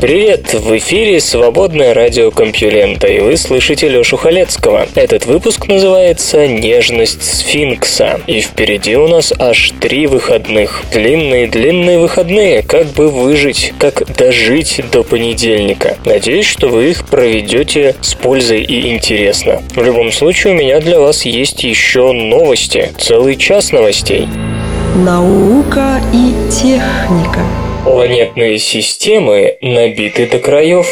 [0.00, 0.54] привет!
[0.54, 4.86] В эфире свободное радио Компьюлента, и вы слышите Лёшу Халецкого.
[4.94, 8.18] Этот выпуск называется «Нежность сфинкса».
[8.26, 10.82] И впереди у нас аж три выходных.
[10.92, 12.62] Длинные-длинные выходные.
[12.62, 15.98] Как бы выжить, как дожить до понедельника.
[16.06, 19.62] Надеюсь, что вы их проведете с пользой и интересно.
[19.74, 22.90] В любом случае, у меня для вас есть еще новости.
[22.98, 24.26] Целый час новостей.
[24.96, 27.44] Наука и техника.
[27.84, 30.86] Планетные системы набиты до краев.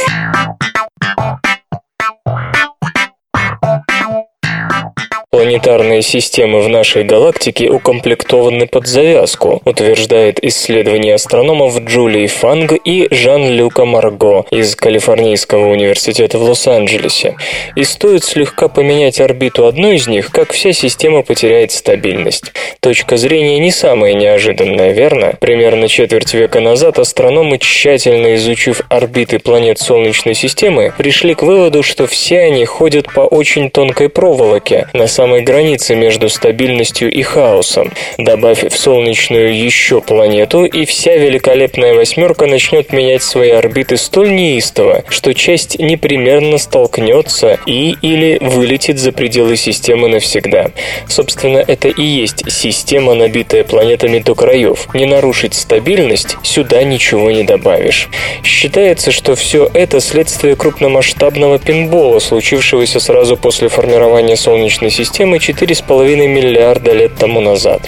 [5.39, 13.85] Планетарные системы в нашей галактике укомплектованы под завязку, утверждает исследование астрономов Джулии Фанг и Жан-Люка
[13.85, 17.37] Марго из Калифорнийского университета в Лос-Анджелесе.
[17.77, 22.53] И стоит слегка поменять орбиту одной из них, как вся система потеряет стабильность.
[22.81, 25.35] Точка зрения не самая неожиданная, верно?
[25.39, 32.09] Примерно четверть века назад астрономы, тщательно изучив орбиты планет Солнечной системы, пришли к выводу, что
[32.09, 37.93] все они ходят по очень тонкой проволоке, на самой границе между стабильностью и хаосом.
[38.17, 45.05] Добавь в Солнечную еще планету, и вся великолепная восьмерка начнет менять свои орбиты столь неистово,
[45.11, 50.71] что часть непременно столкнется и или вылетит за пределы системы навсегда.
[51.09, 54.89] Собственно, это и есть система, набитая планетами до краев.
[54.95, 58.09] Не нарушить стабильность, сюда ничего не добавишь.
[58.43, 66.29] Считается, что все это следствие крупномасштабного пинбола, случившегося сразу после формирования Солнечной системы системы 4,5
[66.29, 67.83] миллиарда лет тому назад.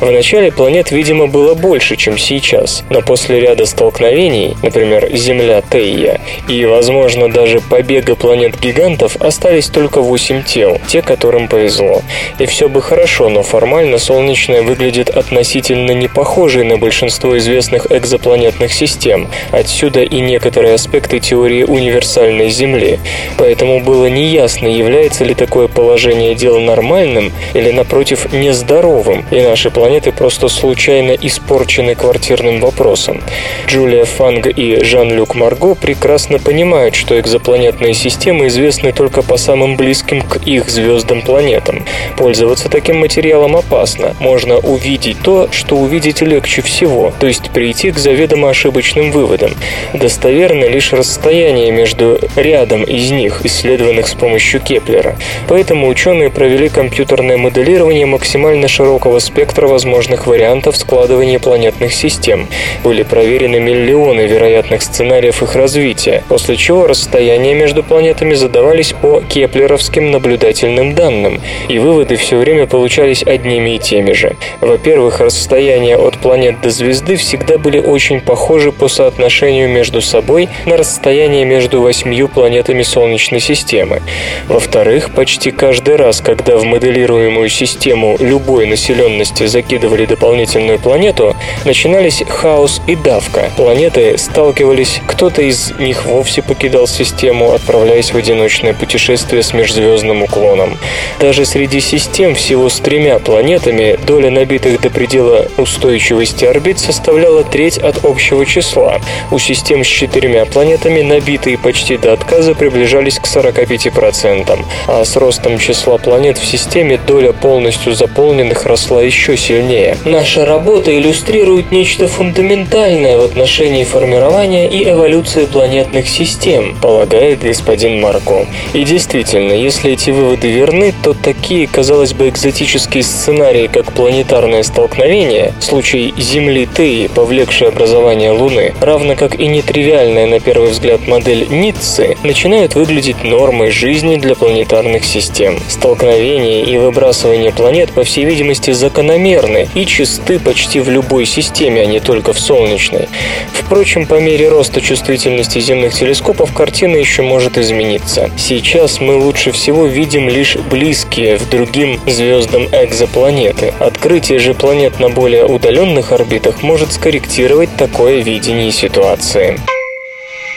[0.00, 6.20] В начале планет, видимо, было больше, чем сейчас, но после ряда столкновений, например, Земля Тея,
[6.48, 12.02] и, возможно, даже побега планет-гигантов, остались только 8 тел, те, которым повезло.
[12.38, 18.72] И все бы хорошо, но формально Солнечная выглядит относительно не похожей на большинство известных экзопланетных
[18.72, 19.28] систем.
[19.50, 23.00] Отсюда и некоторые аспекты теории универсальной Земли.
[23.38, 30.12] Поэтому было неясно, является ли такое положение дел нормальным или, напротив, нездоровым, и наши планеты
[30.12, 33.22] просто случайно испорчены квартирным вопросом.
[33.66, 40.22] Джулия Фанг и Жан-Люк Марго прекрасно понимают, что экзопланетные системы известны только по самым близким
[40.22, 41.84] к их звездам планетам.
[42.16, 44.14] Пользоваться таким материалом опасно.
[44.20, 49.52] Можно увидеть то, что увидеть легче всего, то есть прийти к заведомо ошибочным выводам.
[49.92, 55.16] Достоверно лишь расстояние между рядом из них, исследованных с помощью Кеплера.
[55.48, 62.48] Поэтому ученые провели провели компьютерное моделирование максимально широкого спектра возможных вариантов складывания планетных систем.
[62.82, 70.10] Были проверены миллионы вероятных сценариев их развития, после чего расстояния между планетами задавались по кеплеровским
[70.10, 74.34] наблюдательным данным, и выводы все время получались одними и теми же.
[74.62, 80.78] Во-первых, расстояния от планет до звезды всегда были очень похожи по соотношению между собой на
[80.78, 84.00] расстояние между восьмью планетами Солнечной системы.
[84.48, 91.34] Во-вторых, почти каждый раз, когда когда в моделируемую систему любой населенности закидывали дополнительную планету,
[91.64, 93.50] начинались хаос и давка.
[93.56, 100.78] Планеты сталкивались, кто-то из них вовсе покидал систему, отправляясь в одиночное путешествие с межзвездным уклоном.
[101.18, 107.76] Даже среди систем всего с тремя планетами доля набитых до предела устойчивости орбит составляла треть
[107.76, 109.00] от общего числа.
[109.32, 115.58] У систем с четырьмя планетами набитые почти до отказа приближались к 45%, а с ростом
[115.58, 119.96] числа планет в системе доля полностью заполненных росла еще сильнее.
[120.04, 128.46] Наша работа иллюстрирует нечто фундаментальное в отношении формирования и эволюции планетных систем, полагает господин Марко.
[128.72, 135.54] И действительно, если эти выводы верны, то такие, казалось бы, экзотические сценарии, как планетарное столкновение,
[135.60, 142.16] случай Земли Теи, повлекший образование Луны, равно как и нетривиальная на первый взгляд модель Ниццы,
[142.22, 145.58] начинают выглядеть нормой жизни для планетарных систем.
[145.68, 151.82] Столкновение исчезновение и выбрасывание планет, по всей видимости, закономерны и чисты почти в любой системе,
[151.82, 153.08] а не только в Солнечной.
[153.52, 158.30] Впрочем, по мере роста чувствительности земных телескопов картина еще может измениться.
[158.36, 163.72] Сейчас мы лучше всего видим лишь близкие в другим звездам экзопланеты.
[163.78, 169.58] Открытие же планет на более удаленных орбитах может скорректировать такое видение ситуации.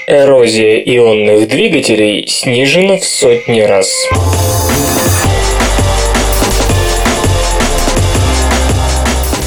[0.07, 3.92] эрозия ионных двигателей снижена в сотни раз.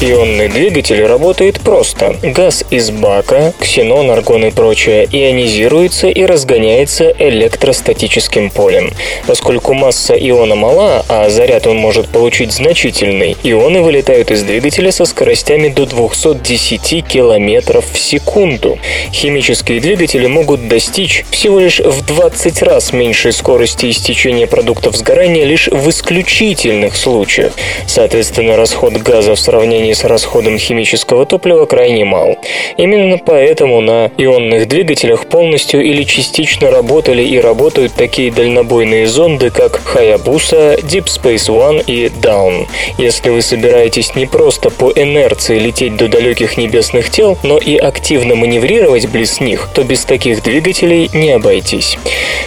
[0.05, 2.17] Ионный двигатель работает просто.
[2.21, 8.91] Газ из бака, ксенон, аргон и прочее ионизируется и разгоняется электростатическим полем.
[9.27, 15.05] Поскольку масса иона мала, а заряд он может получить значительный, ионы вылетают из двигателя со
[15.05, 18.79] скоростями до 210 км в секунду.
[19.13, 25.69] Химические двигатели могут достичь всего лишь в 20 раз меньшей скорости истечения продуктов сгорания лишь
[25.69, 27.53] в исключительных случаях.
[27.87, 32.37] Соответственно, расход газа в сравнении с расходом химического топлива крайне мал.
[32.77, 39.81] Именно поэтому на ионных двигателях полностью или частично работали и работают такие дальнобойные зонды, как
[39.93, 42.67] Hayabusa, Deep Space One и Dawn.
[42.97, 48.35] Если вы собираетесь не просто по инерции лететь до далеких небесных тел, но и активно
[48.35, 51.97] маневрировать близ них, то без таких двигателей не обойтись.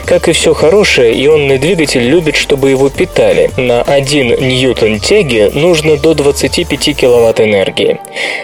[0.04, 3.50] Как и все хорошее, ионный двигатель любит, чтобы его питали.
[3.56, 7.98] На 1 ньютон тяги нужно до 25 киловатт киловатт энергии.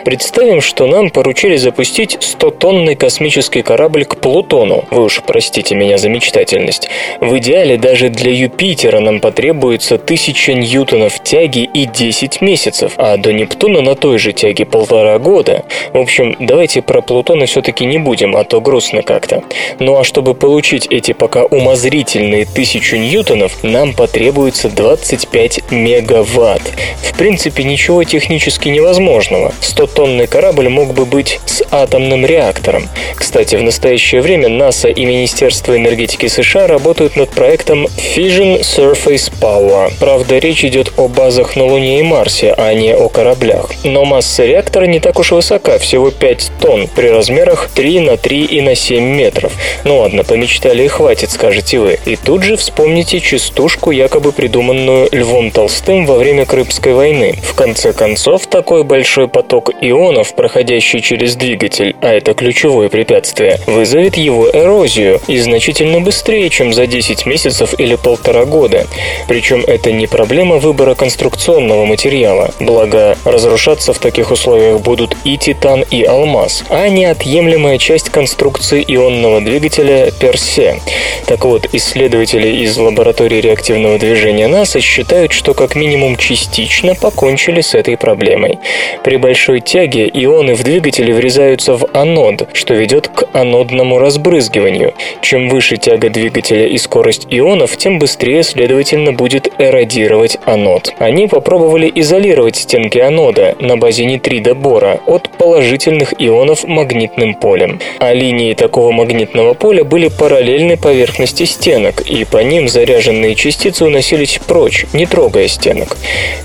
[0.04, 4.84] Представим, что нам поручили запустить 100-тонный космический корабль к Плутону.
[4.90, 6.88] Вы уж простите меня за мечтательность.
[7.20, 13.32] В идеале даже для Юпитера нам потребуется 1000 ньютонов тяги и 10 месяцев, а до
[13.32, 15.64] Нептуна на той же тяге полтора года.
[15.92, 19.42] В общем, давайте про Плутона все-таки не будем, а то грустно как-то.
[19.78, 26.62] Ну а чтобы получить эти пока умозрительные 1000 ньютонов, нам потребуется 25 мегаватт.
[27.02, 29.52] В принципе, ничего технически не невозможного.
[29.60, 32.88] 100-тонный корабль мог бы быть с атомным реактором.
[33.14, 39.92] Кстати, в настоящее время НАСА и Министерство энергетики США работают над проектом Fission Surface Power.
[40.00, 43.70] Правда, речь идет о базах на Луне и Марсе, а не о кораблях.
[43.84, 48.44] Но масса реактора не так уж высока, всего 5 тонн, при размерах 3 на 3
[48.44, 49.52] и на 7 метров.
[49.84, 51.98] Ну ладно, помечтали и хватит, скажете вы.
[52.04, 57.38] И тут же вспомните частушку, якобы придуманную Львом Толстым во время Крымской войны.
[57.42, 63.58] В конце концов, такой такой большой поток ионов, проходящий через двигатель, а это ключевое препятствие,
[63.66, 68.86] вызовет его эрозию и значительно быстрее, чем за 10 месяцев или полтора года.
[69.28, 75.84] Причем это не проблема выбора конструкционного материала, благо разрушаться в таких условиях будут и титан,
[75.90, 80.80] и алмаз, а неотъемлемая часть конструкции ионного двигателя персе.
[81.26, 87.74] Так вот, исследователи из лаборатории реактивного движения НАСА считают, что как минимум частично покончили с
[87.74, 88.58] этой проблемой.
[89.02, 94.94] При большой тяге ионы в двигателе врезаются в анод, что ведет к анодному разбрызгиванию.
[95.20, 100.94] Чем выше тяга двигателя и скорость ионов, тем быстрее, следовательно, будет эродировать анод.
[100.98, 107.80] Они попробовали изолировать стенки анода на базе нитрида бора от положительных ионов магнитным полем.
[107.98, 114.38] А линии такого магнитного поля были параллельны поверхности стенок, и по ним заряженные частицы уносились
[114.46, 115.96] прочь, не трогая стенок.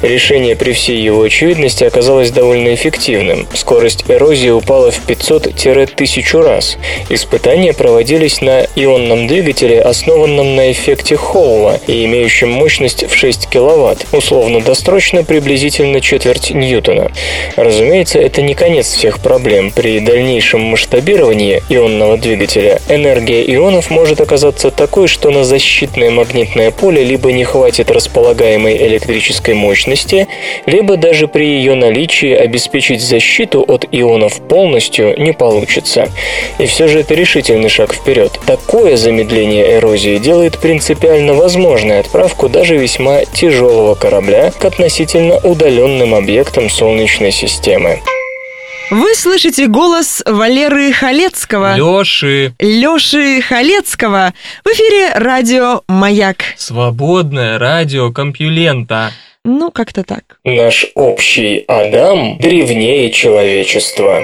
[0.01, 3.45] Решение при всей его очевидности оказалось оказалось довольно эффективным.
[3.53, 6.77] Скорость эрозии упала в 500-1000 раз.
[7.09, 14.05] Испытания проводились на ионном двигателе, основанном на эффекте Холла и имеющем мощность в 6 кВт,
[14.13, 17.11] условно-досрочно приблизительно четверть Ньютона.
[17.57, 19.71] Разумеется, это не конец всех проблем.
[19.71, 27.03] При дальнейшем масштабировании ионного двигателя энергия ионов может оказаться такой, что на защитное магнитное поле
[27.03, 30.29] либо не хватит располагаемой электрической мощности,
[30.65, 36.09] либо даже при ее наличии наличии обеспечить защиту от ионов полностью не получится.
[36.59, 38.39] И все же это решительный шаг вперед.
[38.45, 46.69] Такое замедление эрозии делает принципиально возможной отправку даже весьма тяжелого корабля к относительно удаленным объектам
[46.69, 47.99] Солнечной системы.
[48.89, 51.75] Вы слышите голос Валеры Халецкого.
[51.75, 52.53] Лёши.
[52.59, 54.33] Лёши Халецкого.
[54.63, 56.37] В эфире радио «Маяк».
[56.55, 59.11] Свободное радио Компьюлента.
[59.49, 60.39] Ну, как-то так.
[60.43, 64.21] Наш общий Адам древнее человечества.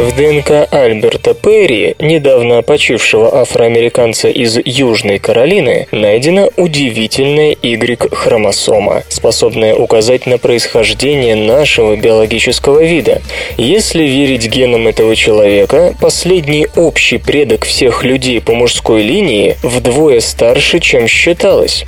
[0.00, 10.24] В ДНК Альберта Перри, недавно почившего афроамериканца из Южной Каролины, найдена удивительная Y-хромосома, способная указать
[10.24, 13.20] на происхождение нашего биологического вида.
[13.58, 20.80] Если верить генам этого человека, последний общий предок всех людей по мужской линии вдвое старше,
[20.80, 21.84] чем считалось.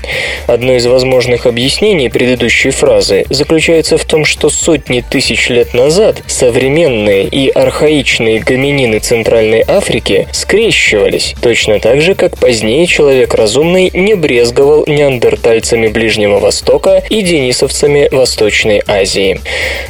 [0.47, 7.25] Одно из возможных объяснений предыдущей фразы заключается в том, что сотни тысяч лет назад современные
[7.25, 14.15] и архаичные архаичные гоминины Центральной Африки скрещивались, точно так же, как позднее человек разумный не
[14.15, 19.41] брезговал неандертальцами Ближнего Востока и денисовцами Восточной Азии.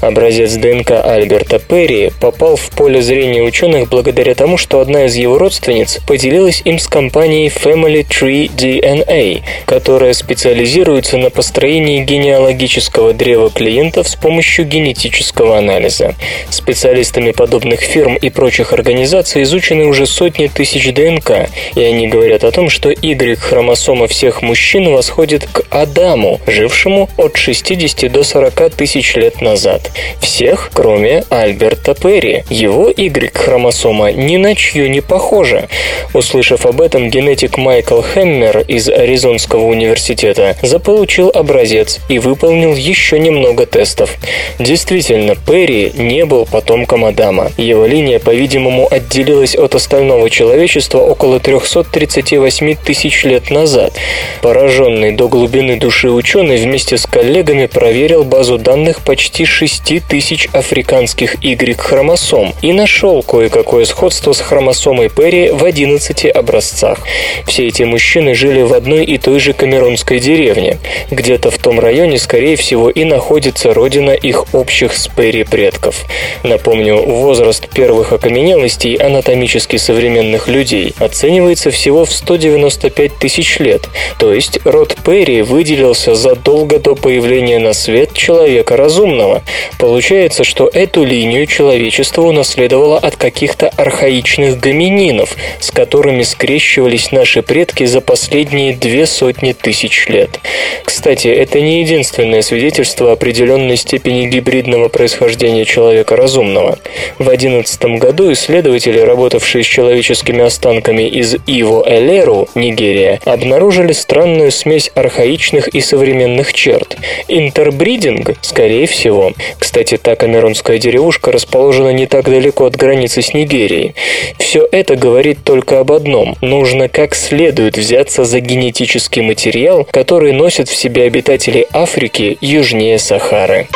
[0.03, 5.39] Образец ДНК Альберта Перри попал в поле зрения ученых благодаря тому, что одна из его
[5.39, 14.07] родственниц поделилась им с компанией Family Tree DNA, которая специализируется на построении генеалогического древа клиентов
[14.07, 16.15] с помощью генетического анализа.
[16.51, 22.51] Специалистами подобных фирм и прочих организаций изучены уже сотни тысяч ДНК, и они говорят о
[22.51, 29.41] том, что Y-хромосома всех мужчин восходит к Адаму, жившему от 60 до 40 тысяч лет
[29.41, 29.91] назад.
[30.21, 32.45] Всех, кроме Альберта Перри.
[32.51, 35.69] Его Y-хромосома ни на чью не похожа.
[36.15, 43.67] Услышав об этом, генетик Майкл Хэммер из Аризонского университета заполучил образец и выполнил еще немного
[43.67, 44.17] тестов.
[44.59, 47.51] Действительно, Перри не был потомком Адама.
[47.57, 53.93] Его линия, по-видимому, отделилась от остального человечества около 338 тысяч лет назад.
[54.41, 61.37] Пораженный до глубины души ученый вместе с коллегами проверил базу данных почти 6 тысяч африканских
[61.43, 67.01] Y-хромосом и нашел кое-какое сходство с хромосомой Перри в 11 образцах.
[67.47, 70.79] Все эти мужчины жили в одной и той же камерунской деревне.
[71.11, 76.07] Где-то в том районе, скорее всего, и находится родина их общих с Перри предков.
[76.43, 83.89] Напомню, возраст первых окаменелостей анатомически современных людей оценивается всего в 195 тысяч лет,
[84.21, 89.43] то есть род Перри выделился задолго до появления на свет человека разумного.
[89.81, 97.85] Получается, что эту линию человечество унаследовало от каких-то архаичных гомининов, с которыми скрещивались наши предки
[97.85, 100.39] за последние две сотни тысяч лет.
[100.85, 106.79] Кстати, это не единственное свидетельство определенной степени гибридного происхождения человека разумного.
[107.19, 107.29] В
[107.77, 115.81] 2011 году исследователи, работавшие с человеческими останками из Иво-Элеру, Нигерия, обнаружили странную смесь архаичных и
[115.81, 116.97] современных черт.
[117.29, 119.33] Интербридинг, скорее всего.
[119.59, 123.95] Кстати, та камерунская деревушка расположена не так далеко от границы с Нигерией.
[124.39, 126.37] Все это говорит только об одном.
[126.41, 133.69] Нужно как следует взяться за генетический материал, который носят в себе обитатели Африки южнее Сахары.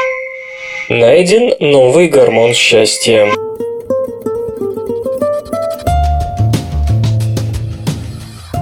[0.89, 3.29] Найден новый гормон счастья.
[4.87, 5.26] Thank you.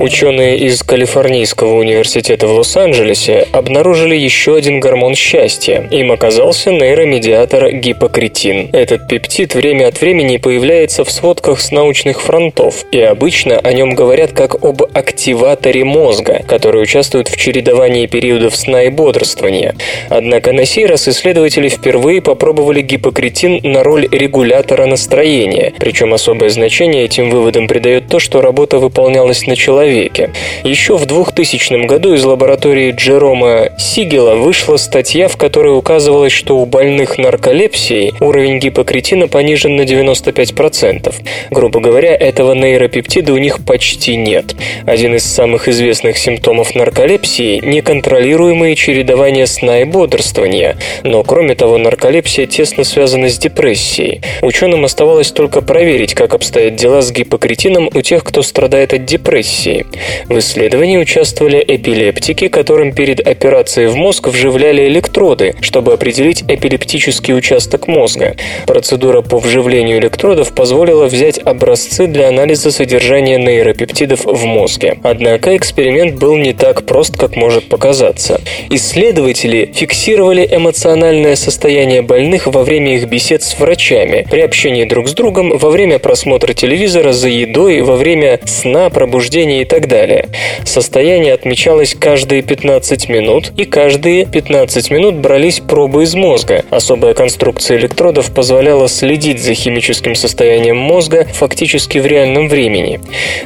[0.01, 5.87] Ученые из Калифорнийского университета в Лос-Анджелесе обнаружили еще один гормон счастья.
[5.89, 8.71] Им оказался нейромедиатор гипокретин.
[8.73, 13.95] Этот пептид время от времени появляется в сводках с научных фронтов, и обычно о нем
[13.95, 19.77] говорят как об активаторе мозга, который участвует в чередовании периодов сна и бодрствования.
[20.09, 27.05] Однако на сей раз исследователи впервые попробовали гипокретин на роль регулятора настроения, причем особое значение
[27.05, 30.31] этим выводам придает то, что работа выполнялась на человеке, человеке.
[30.65, 36.65] Еще в 2000 году из лаборатории Джерома Сигела вышла статья, в которой указывалось, что у
[36.65, 41.15] больных нарколепсией уровень гипокретина понижен на 95%.
[41.51, 44.57] Грубо говоря, этого нейропептида у них почти нет.
[44.87, 50.77] Один из самых известных симптомов нарколепсии– неконтролируемые чередования сна и бодрствования.
[51.03, 54.23] Но, кроме того, нарколепсия тесно связана с депрессией.
[54.41, 59.74] Ученым оставалось только проверить, как обстоят дела с гипокретином у тех, кто страдает от депрессии
[59.75, 59.87] операции.
[60.29, 67.89] В исследовании участвовали эпилептики, которым перед операцией в мозг вживляли электроды, чтобы определить эпилептический участок
[67.89, 68.37] мозга.
[68.67, 74.99] Процедура по вживлению электродов позволила взять образцы для анализа содержания нейропептидов в мозге.
[75.03, 78.41] Однако эксперимент был не так прост, как может показаться.
[78.71, 85.13] Исследователи фиксировали эмоциональное состояние больных во время их бесед с врачами, при общении друг с
[85.13, 90.29] другом, во время просмотра телевизора, за едой, во время сна, пробуждения и так далее.
[90.65, 96.65] Состояние отмечалось каждые 15 минут, и каждые 15 минут брались пробы из мозга.
[96.71, 103.01] Особая конструкция электродов позволяла следить за химическим состоянием мозга фактически в реальном времени.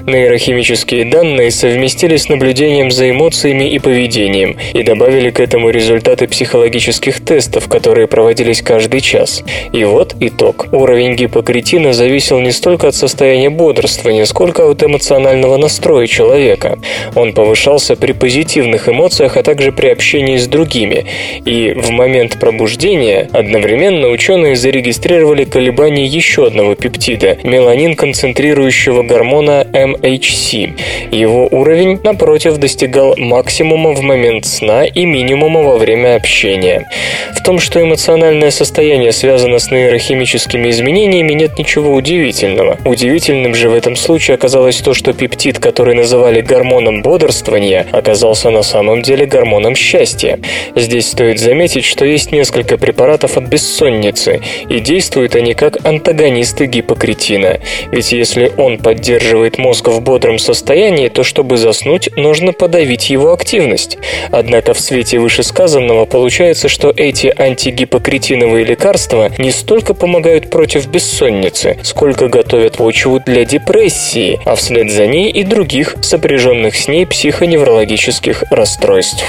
[0.07, 7.25] Нейрохимические данные совместили с наблюдением за эмоциями и поведением и добавили к этому результаты психологических
[7.25, 9.45] тестов, которые проводились каждый час.
[9.73, 10.67] И вот итог.
[10.73, 16.79] Уровень гипокретина зависел не столько от состояния бодрствования, сколько от эмоционального настроя человека.
[17.15, 21.07] Он повышался при позитивных эмоциях, а также при общении с другими.
[21.45, 30.73] И в момент пробуждения одновременно ученые зарегистрировали колебания еще одного пептида– меланин концентрирующего гормона MHC.
[31.11, 36.88] Его уровень, напротив, достигал максимума в момент сна и минимума во время общения.
[37.35, 42.79] В том, что эмоциональное состояние связано с нейрохимическими изменениями, нет ничего удивительного.
[42.85, 48.62] Удивительным же в этом случае оказалось то, что пептид, который называли гормоном бодрствования, оказался на
[48.62, 50.38] самом деле гормоном счастья.
[50.75, 57.61] Здесь стоит заметить, что есть несколько препаратов от бессонницы, и действуют они как антагонисты гипокретина.
[57.90, 63.99] Ведь если он поддерживает мозг в бодром состоянии, то чтобы заснуть, нужно подавить его активность.
[64.31, 72.28] Однако в свете вышесказанного получается, что эти антигипокретиновые лекарства не столько помогают против бессонницы, сколько
[72.28, 79.25] готовят почву для депрессии, а вслед за ней и других сопряженных с ней психоневрологических расстройств.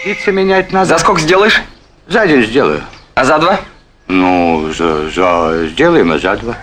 [0.00, 0.86] Спицы менять надо.
[0.86, 1.62] За сколько сделаешь?
[2.08, 2.82] За день сделаю.
[3.14, 3.60] А за два?
[4.06, 5.66] Ну, за, за...
[5.68, 6.56] сделаем, а за два.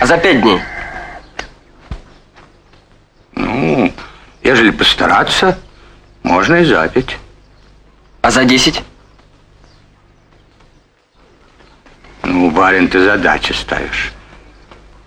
[0.00, 0.60] А за пять дней?
[3.34, 3.92] Ну,
[4.42, 5.58] ежели постараться,
[6.22, 7.16] можно и за пять.
[8.20, 8.82] А за десять?
[12.22, 14.12] Ну, барин, ты задачи ставишь.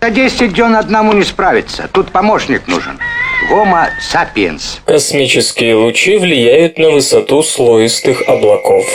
[0.05, 1.87] За 10 дён одному не справиться.
[1.91, 2.99] Тут помощник нужен.
[3.49, 4.79] Гомо сапиенс.
[4.85, 8.85] Космические лучи влияют на высоту слоистых облаков.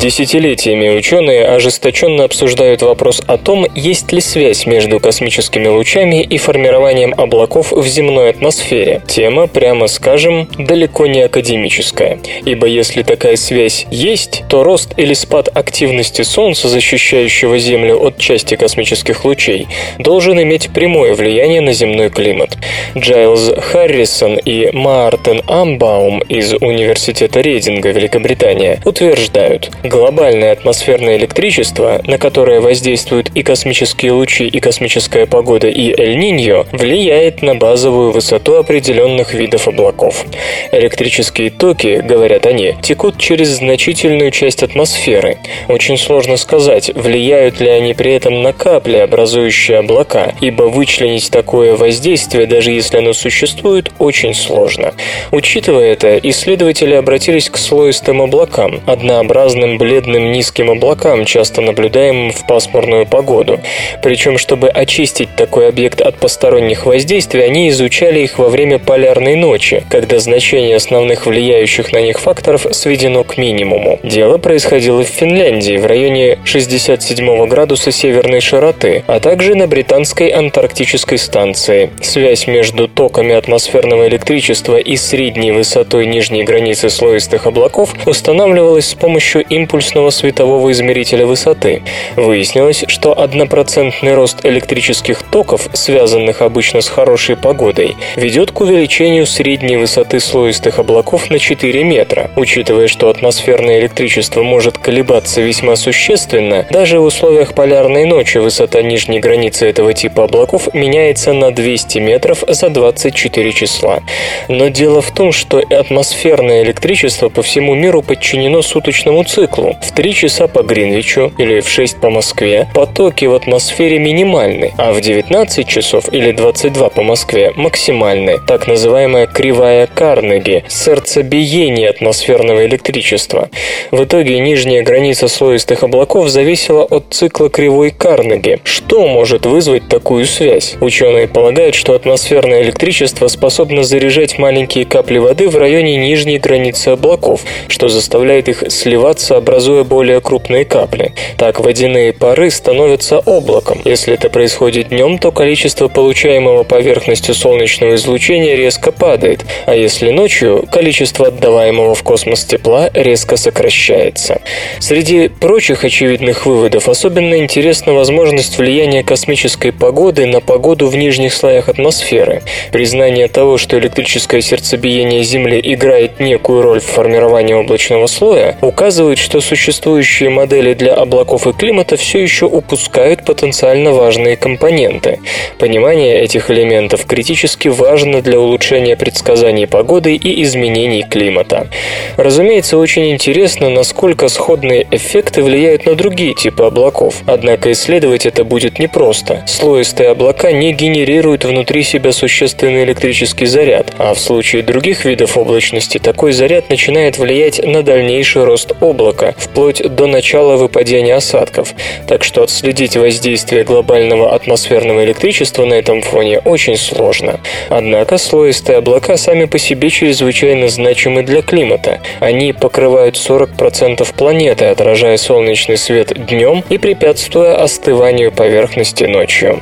[0.00, 7.12] Десятилетиями ученые ожесточенно обсуждают вопрос о том, есть ли связь между космическими лучами и формированием
[7.16, 9.02] облаков в земной атмосфере.
[9.08, 12.20] Тема, прямо скажем, далеко не академическая.
[12.44, 18.54] Ибо если такая связь есть, то рост или спад активности Солнца, защищающего Землю от части
[18.54, 19.66] космических лучей,
[19.98, 22.56] должен иметь прямое влияние на земной климат.
[22.96, 32.60] Джайлз Харрисон и Мартин Амбаум из Университета Рейдинга, Великобритания, утверждают, Глобальное атмосферное электричество, на которое
[32.60, 39.66] воздействуют и космические лучи, и космическая погода, и Эль-Ниньо, влияет на базовую высоту определенных видов
[39.66, 40.26] облаков.
[40.72, 45.38] Электрические токи, говорят они, текут через значительную часть атмосферы.
[45.68, 51.76] Очень сложно сказать, влияют ли они при этом на капли, образующие облака, ибо вычленить такое
[51.76, 54.92] воздействие, даже если оно существует, очень сложно.
[55.32, 63.06] Учитывая это, исследователи обратились к слоистым облакам, однообразным бледным низким облакам, часто наблюдаемым в пасмурную
[63.06, 63.60] погоду.
[64.02, 69.84] Причем, чтобы очистить такой объект от посторонних воздействий, они изучали их во время полярной ночи,
[69.88, 74.00] когда значение основных влияющих на них факторов сведено к минимуму.
[74.02, 81.18] Дело происходило в Финляндии, в районе 67 градуса северной широты, а также на британской антарктической
[81.18, 81.90] станции.
[82.02, 89.44] Связь между токами атмосферного электричества и средней высотой нижней границы слоистых облаков устанавливалась с помощью
[89.68, 91.82] импульсного светового измерителя высоты.
[92.16, 99.76] Выяснилось, что однопроцентный рост электрических токов, связанных обычно с хорошей погодой, ведет к увеличению средней
[99.76, 102.30] высоты слоистых облаков на 4 метра.
[102.34, 109.20] Учитывая, что атмосферное электричество может колебаться весьма существенно, даже в условиях полярной ночи высота нижней
[109.20, 114.00] границы этого типа облаков меняется на 200 метров за 24 числа.
[114.48, 119.57] Но дело в том, что атмосферное электричество по всему миру подчинено суточному циклу.
[119.58, 124.92] В 3 часа по Гринвичу или в 6 по Москве потоки в атмосфере минимальны, а
[124.92, 128.38] в 19 часов или 22 по Москве максимальны.
[128.46, 133.50] Так называемая кривая Карнеги– сердцебиение атмосферного электричества.
[133.90, 138.60] В итоге нижняя граница слоистых облаков зависела от цикла кривой Карнеги.
[138.62, 140.76] Что может вызвать такую связь?
[140.80, 147.40] Ученые полагают, что атмосферное электричество способно заряжать маленькие капли воды в районе нижней границы облаков,
[147.66, 151.14] что заставляет их сливаться, образуя более крупные капли.
[151.38, 153.80] Так водяные пары становятся облаком.
[153.86, 160.66] Если это происходит днем, то количество получаемого поверхностью солнечного излучения резко падает, а если ночью,
[160.70, 164.42] количество отдаваемого в космос тепла резко сокращается.
[164.80, 171.70] Среди прочих очевидных выводов особенно интересна возможность влияния космической погоды на погоду в нижних слоях
[171.70, 172.42] атмосферы.
[172.70, 179.37] Признание того, что электрическое сердцебиение Земли играет некую роль в формировании облачного слоя, указывает, что
[179.38, 185.20] что существующие модели для облаков и климата все еще упускают потенциально важные компоненты.
[185.58, 191.68] Понимание этих элементов критически важно для улучшения предсказаний погоды и изменений климата.
[192.16, 197.22] Разумеется, очень интересно, насколько сходные эффекты влияют на другие типы облаков.
[197.26, 199.44] Однако исследовать это будет непросто.
[199.46, 205.98] Слоистые облака не генерируют внутри себя существенный электрический заряд, а в случае других видов облачности
[205.98, 211.74] такой заряд начинает влиять на дальнейший рост облака, вплоть до начала выпадения осадков.
[212.06, 217.40] Так что отследить воздействие глобального атмосферного электричества на этом фоне очень сложно.
[217.68, 222.00] Однако слоистые облака сами по себе чрезвычайно значимы для климата.
[222.20, 229.60] Они покрывают 40% планеты, отражая солнечный свет днем и препятствуя остыванию поверхности ночью.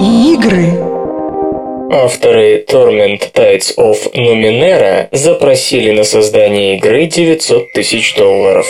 [0.00, 0.91] Игры.
[1.94, 8.66] Авторы Torment Tides of Numenera запросили на создание игры 900 тысяч долларов.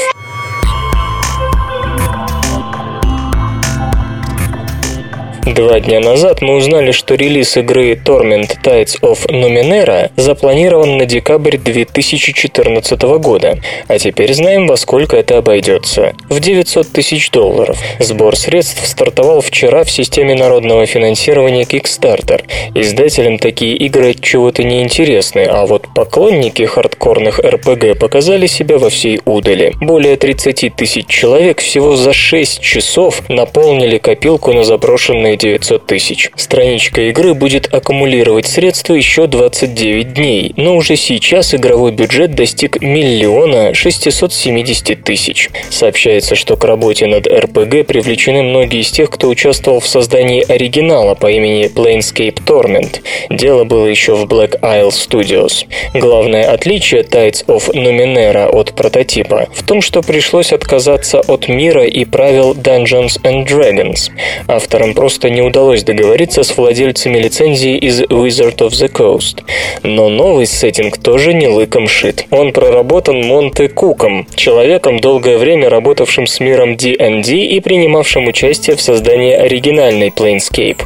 [5.44, 11.57] Два дня назад мы узнали, что релиз игры Torment Tides of Numenera запланирован на декабрь
[11.57, 16.14] 2014 года, а теперь знаем, во сколько это обойдется.
[16.28, 17.76] В 900 тысяч долларов.
[17.98, 22.44] Сбор средств стартовал вчера в системе народного финансирования Kickstarter.
[22.76, 29.20] Издателям такие игры чего-то не интересны, а вот поклонники хардкорных RPG показали себя во всей
[29.24, 29.72] удали.
[29.81, 36.30] Более 30 тысяч человек всего за 6 часов наполнили копилку на заброшенные 900 тысяч.
[36.36, 43.74] Страничка игры будет аккумулировать средства еще 29 дней, но уже сейчас игровой бюджет достиг миллиона
[43.74, 45.50] 670 тысяч.
[45.70, 51.14] Сообщается, что к работе над RPG привлечены многие из тех, кто участвовал в создании оригинала
[51.14, 53.00] по имени Planescape Torment.
[53.30, 55.66] Дело было еще в Black Isle Studios.
[55.94, 62.04] Главное отличие Tides of Numenera от прототипа в том, что пришлось отказаться от мира и
[62.04, 64.10] правил Dungeons and Dragons.
[64.48, 69.42] Авторам просто не удалось договориться с владельцами лицензии из Wizard of the Coast.
[69.82, 72.26] Но новый сеттинг тоже не лыком шит.
[72.30, 78.80] Он проработан Монте Куком, человеком, долгое время работавшим с миром D&D и принимавшим участие в
[78.80, 80.82] создании оригинальной Planescape.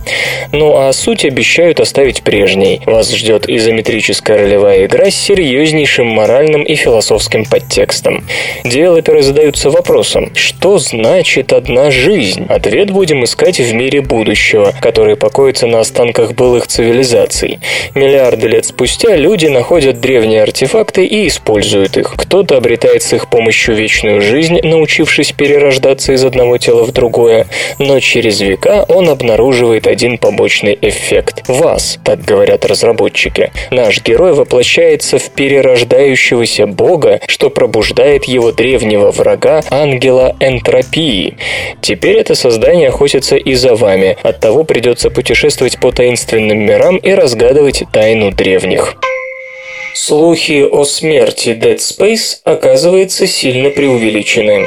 [0.52, 2.80] Ну а суть обещают оставить прежней.
[2.86, 8.24] Вас ждет изометрическая ролевая игра с серьезнейшим моральным и философским подтекстом.
[8.64, 12.46] Девелоперы задаются вопросом, что значит одна жизнь?
[12.48, 14.25] Ответ будем искать в мире будущего,
[14.80, 17.60] который покоится на останках былых цивилизаций.
[17.94, 22.14] Миллиарды лет спустя люди находят древние артефакты и используют их.
[22.16, 27.46] Кто-то обретает с их помощью вечную жизнь, научившись перерождаться из одного тела в другое,
[27.78, 31.44] но через века он обнаруживает один побочный эффект.
[31.48, 33.52] Вас, так говорят разработчики.
[33.70, 41.36] Наш герой воплощается в перерождающегося бога, что пробуждает его древнего врага, ангела энтропии.
[41.80, 47.84] Теперь это создание охотится и за вами, оттого придется путешествовать по таинственным мирам и разгадывать
[47.92, 48.96] тайну древних.
[49.94, 54.66] Слухи о смерти Dead Space оказывается сильно преувеличены.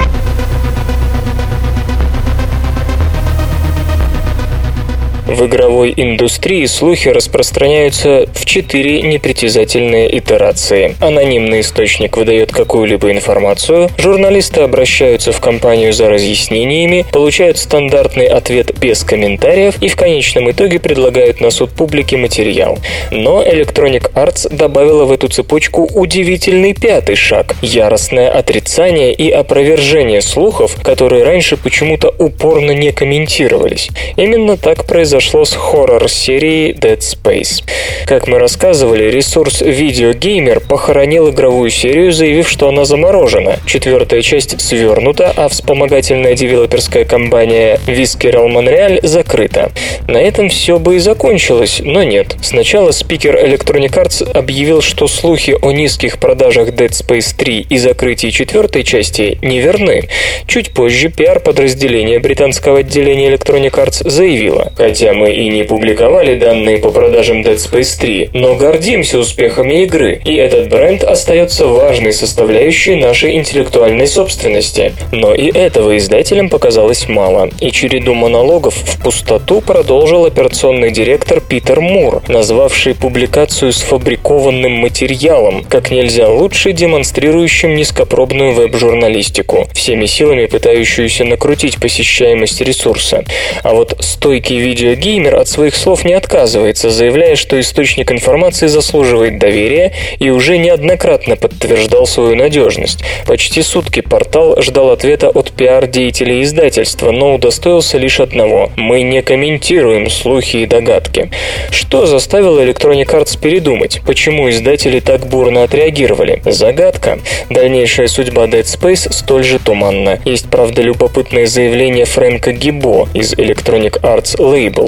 [5.30, 10.96] В игровой индустрии слухи распространяются в четыре непритязательные итерации.
[11.00, 19.04] Анонимный источник выдает какую-либо информацию, журналисты обращаются в компанию за разъяснениями, получают стандартный ответ без
[19.04, 22.80] комментариев и в конечном итоге предлагают на суд публике материал.
[23.12, 30.76] Но Electronic Arts добавила в эту цепочку удивительный пятый шаг– яростное отрицание и опровержение слухов,
[30.82, 33.90] которые раньше почему-то упорно не комментировались.
[34.18, 37.62] Именно так произошло произошло с хоррор-серией Dead Space.
[38.06, 43.58] Как мы рассказывали, ресурс Videogamer похоронил игровую серию, заявив, что она заморожена.
[43.66, 49.74] Четвертая часть свернута, а вспомогательная девелоперская компания Visceral Montreal закрыта.
[50.08, 52.38] На этом все бы и закончилось, но нет.
[52.42, 58.30] Сначала спикер Electronic Arts объявил, что слухи о низких продажах Dead Space 3 и закрытии
[58.30, 60.08] четвертой части неверны.
[60.48, 66.78] Чуть позже пиар-подразделение британского отделения Electronic Arts заявило, хотя Хотя мы и не публиковали данные
[66.78, 72.94] по продажам Dead Space 3, но гордимся успехами игры, и этот бренд остается важной составляющей
[72.94, 74.94] нашей интеллектуальной собственности.
[75.12, 81.82] Но и этого издателям показалось мало, и череду монологов в пустоту продолжил операционный директор Питер
[81.82, 91.80] Мур, назвавший публикацию сфабрикованным материалом, как нельзя лучше демонстрирующим низкопробную веб-журналистику, всеми силами пытающуюся накрутить
[91.80, 93.24] посещаемость ресурса.
[93.64, 99.40] А вот стойкий видео Геймер от своих слов не отказывается, заявляя, что источник информации заслуживает
[99.40, 103.04] доверия и уже неоднократно подтверждал свою надежность.
[103.26, 110.10] Почти сутки портал ждал ответа от пиар-деятелей издательства, но удостоился лишь одного– мы не комментируем
[110.10, 111.30] слухи и догадки.
[111.72, 114.02] Что заставило Electronic Arts передумать?
[114.06, 116.42] Почему издатели так бурно отреагировали?
[116.46, 117.20] Загадка.
[117.50, 120.20] Дальнейшая судьба Dead Space столь же туманна.
[120.26, 124.36] Есть, правда, любопытное заявление Фрэнка Гибо из Electronic Arts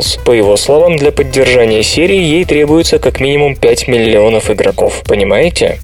[0.01, 0.19] Labels.
[0.23, 5.03] По его словам, для поддержания серии ей требуется как минимум 5 миллионов игроков.
[5.07, 5.79] Понимаете?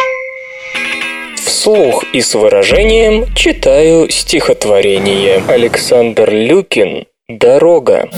[1.36, 5.44] Вслух и с выражением читаю стихотворение.
[5.48, 8.10] Александр Люкин «Дорога».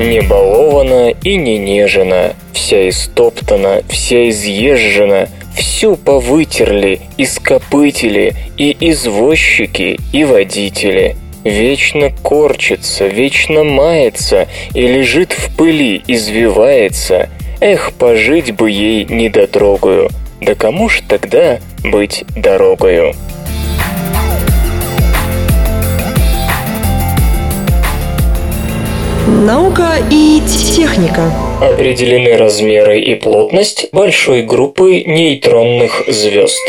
[0.00, 10.24] Не балована и не нежена, Вся истоптана, вся изъезжена, Всю повытерли, ископытили И извозчики, и
[10.24, 11.16] водители.
[11.44, 17.28] Вечно корчится, вечно мается И лежит в пыли, извивается.
[17.60, 20.10] Эх, пожить бы ей недотрогую.
[20.40, 23.14] Да кому ж тогда быть дорогою?
[29.26, 31.32] Наука и техника.
[31.62, 36.60] Определены размеры и плотность большой группы нейтронных звезд.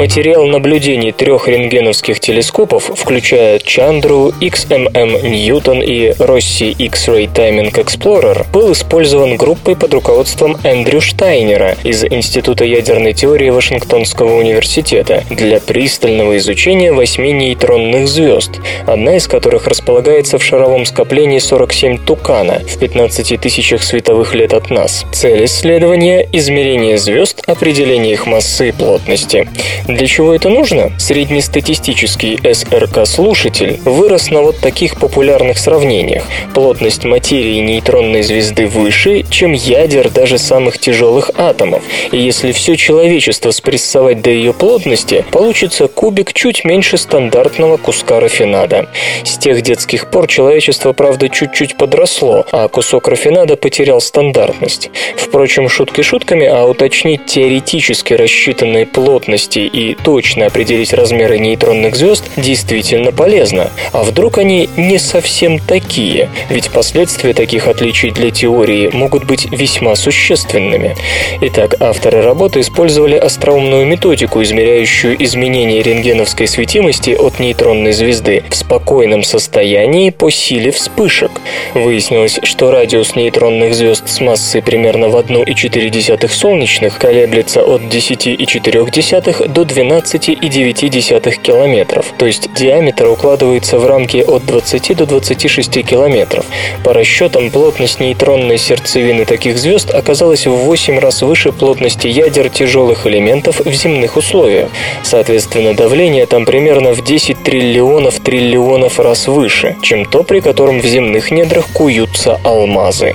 [0.00, 8.72] Материал наблюдений трех рентгеновских телескопов, включая Чандру, XMM Ньютон и Росси X-Ray Timing Explorer, был
[8.72, 16.92] использован группой под руководством Эндрю Штайнера из Института ядерной теории Вашингтонского университета для пристального изучения
[16.92, 18.52] восьми нейтронных звезд,
[18.86, 24.70] одна из которых располагается в шаровом скоплении 47 Тукана в 15 тысячах световых лет от
[24.70, 25.04] нас.
[25.12, 29.46] Цель исследования– измерение звезд, определение их массы и плотности.
[29.90, 30.92] Для чего это нужно?
[30.98, 36.22] Среднестатистический СРК-слушатель вырос на вот таких популярных сравнениях.
[36.54, 41.82] Плотность материи нейтронной звезды выше, чем ядер даже самых тяжелых атомов.
[42.12, 48.88] И если все человечество спрессовать до ее плотности, получится кубик чуть меньше стандартного куска рафинада.
[49.24, 54.90] С тех детских пор человечество, правда, чуть-чуть подросло, а кусок рафинада потерял стандартность.
[55.16, 62.24] Впрочем, шутки шутками, а уточнить теоретически рассчитанные плотности и и точно определить размеры нейтронных звезд
[62.36, 63.70] действительно полезно.
[63.92, 66.28] А вдруг они не совсем такие?
[66.50, 70.96] Ведь последствия таких отличий для теории могут быть весьма существенными.
[71.40, 79.22] Итак, авторы работы использовали остроумную методику, измеряющую изменение рентгеновской светимости от нейтронной звезды в спокойном
[79.22, 81.30] состоянии по силе вспышек.
[81.74, 89.64] Выяснилось, что радиус нейтронных звезд с массой примерно в 1,4 солнечных колеблется от 10,4 до
[89.70, 96.44] 12,9 километров, то есть диаметр укладывается в рамки от 20 до 26 километров.
[96.84, 103.06] По расчетам, плотность нейтронной сердцевины таких звезд оказалась в 8 раз выше плотности ядер тяжелых
[103.06, 104.70] элементов в земных условиях.
[105.02, 110.86] Соответственно, давление там примерно в 10 триллионов триллионов раз выше, чем то, при котором в
[110.86, 113.14] земных недрах куются алмазы.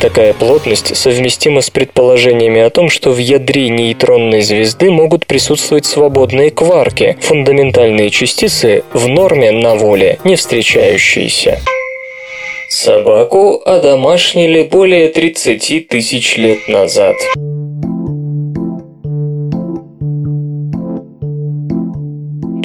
[0.00, 6.50] Такая плотность совместима с предположениями о том, что в ядре нейтронной звезды могут присутствовать свободные
[6.50, 11.60] кварки, фундаментальные частицы в норме на воле, не встречающиеся.
[12.68, 17.16] Собаку одомашнили более 30 тысяч лет назад.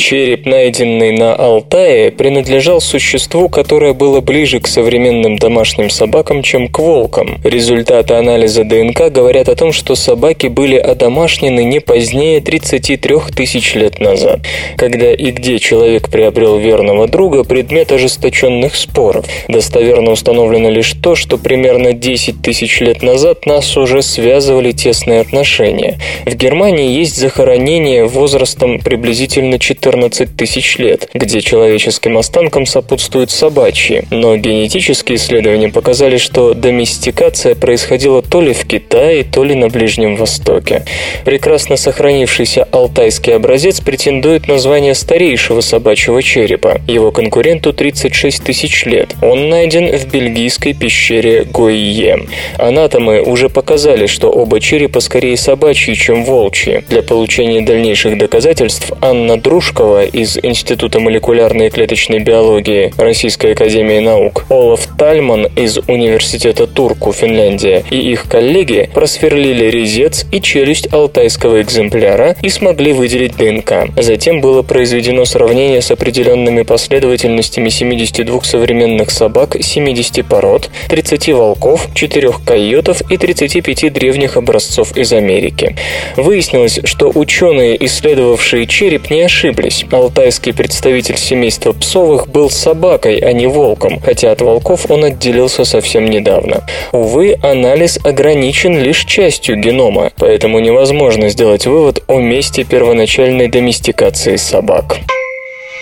[0.01, 6.79] Череп, найденный на Алтае, принадлежал существу, которое было ближе к современным домашним собакам, чем к
[6.79, 7.39] волкам.
[7.43, 13.99] Результаты анализа ДНК говорят о том, что собаки были одомашнены не позднее 33 тысяч лет
[13.99, 14.39] назад.
[14.75, 19.27] Когда и где человек приобрел верного друга, предмет ожесточенных споров.
[19.49, 25.99] Достоверно установлено лишь то, что примерно 10 тысяч лет назад нас уже связывали тесные отношения.
[26.25, 34.03] В Германии есть захоронение возрастом приблизительно 14 14 тысяч лет, где человеческим останкам сопутствуют собачьи.
[34.09, 40.15] Но генетические исследования показали, что доместикация происходила то ли в Китае, то ли на Ближнем
[40.15, 40.85] Востоке.
[41.25, 46.79] Прекрасно сохранившийся алтайский образец претендует на звание старейшего собачьего черепа.
[46.87, 49.15] Его конкуренту 36 тысяч лет.
[49.21, 52.27] Он найден в бельгийской пещере Гойе.
[52.57, 56.83] Анатомы уже показали, что оба черепа скорее собачьи, чем волчьи.
[56.87, 63.99] Для получения дальнейших доказательств Анна Дружка Жукова из Института молекулярной и клеточной биологии Российской Академии
[63.99, 71.63] Наук, Олаф Тальман из Университета Турку, Финляндия, и их коллеги просверлили резец и челюсть алтайского
[71.63, 73.89] экземпляра и смогли выделить ДНК.
[73.97, 82.31] Затем было произведено сравнение с определенными последовательностями 72 современных собак 70 пород, 30 волков, 4
[82.45, 85.75] койотов и 35 древних образцов из Америки.
[86.17, 89.70] Выяснилось, что ученые, исследовавшие череп, не ошиблись.
[89.91, 96.05] Алтайский представитель семейства псовых был собакой, а не волком, хотя от волков он отделился совсем
[96.05, 96.65] недавно.
[96.91, 104.97] Увы, анализ ограничен лишь частью генома, поэтому невозможно сделать вывод о месте первоначальной доместикации собак.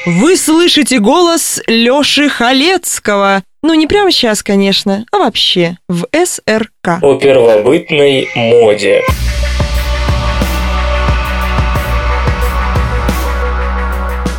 [0.05, 3.43] Вы слышите голос Лёши Халецкого.
[3.61, 7.01] Ну, не прямо сейчас, конечно, а вообще в СРК.
[7.01, 9.01] О первобытной моде.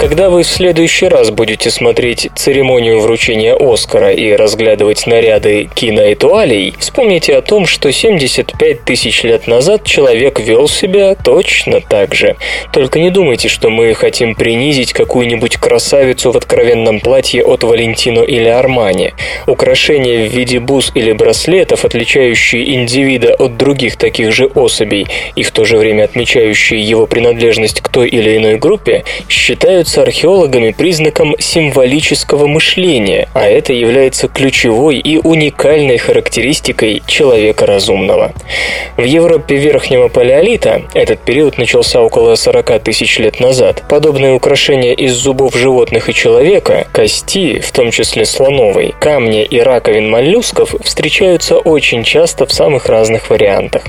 [0.00, 7.36] Когда вы в следующий раз будете смотреть церемонию вручения Оскара и разглядывать наряды киноэтуалей, вспомните
[7.36, 12.36] о том, что 75 тысяч лет назад человек вел себя точно так же.
[12.72, 18.48] Только не думайте, что мы хотим принизить какую-нибудь красавицу в откровенном платье от Валентино или
[18.48, 19.12] Армани.
[19.46, 25.50] Украшения в виде бус или браслетов, отличающие индивида от других таких же особей и в
[25.50, 31.34] то же время отмечающие его принадлежность к той или иной группе, считаются являются археологами признаком
[31.38, 38.32] символического мышления, а это является ключевой и уникальной характеристикой человека разумного.
[38.96, 45.14] В Европе Верхнего Палеолита, этот период начался около 40 тысяч лет назад, подобные украшения из
[45.14, 52.04] зубов животных и человека, кости, в том числе слоновой, камня и раковин моллюсков встречаются очень
[52.04, 53.82] часто в самых разных вариантах.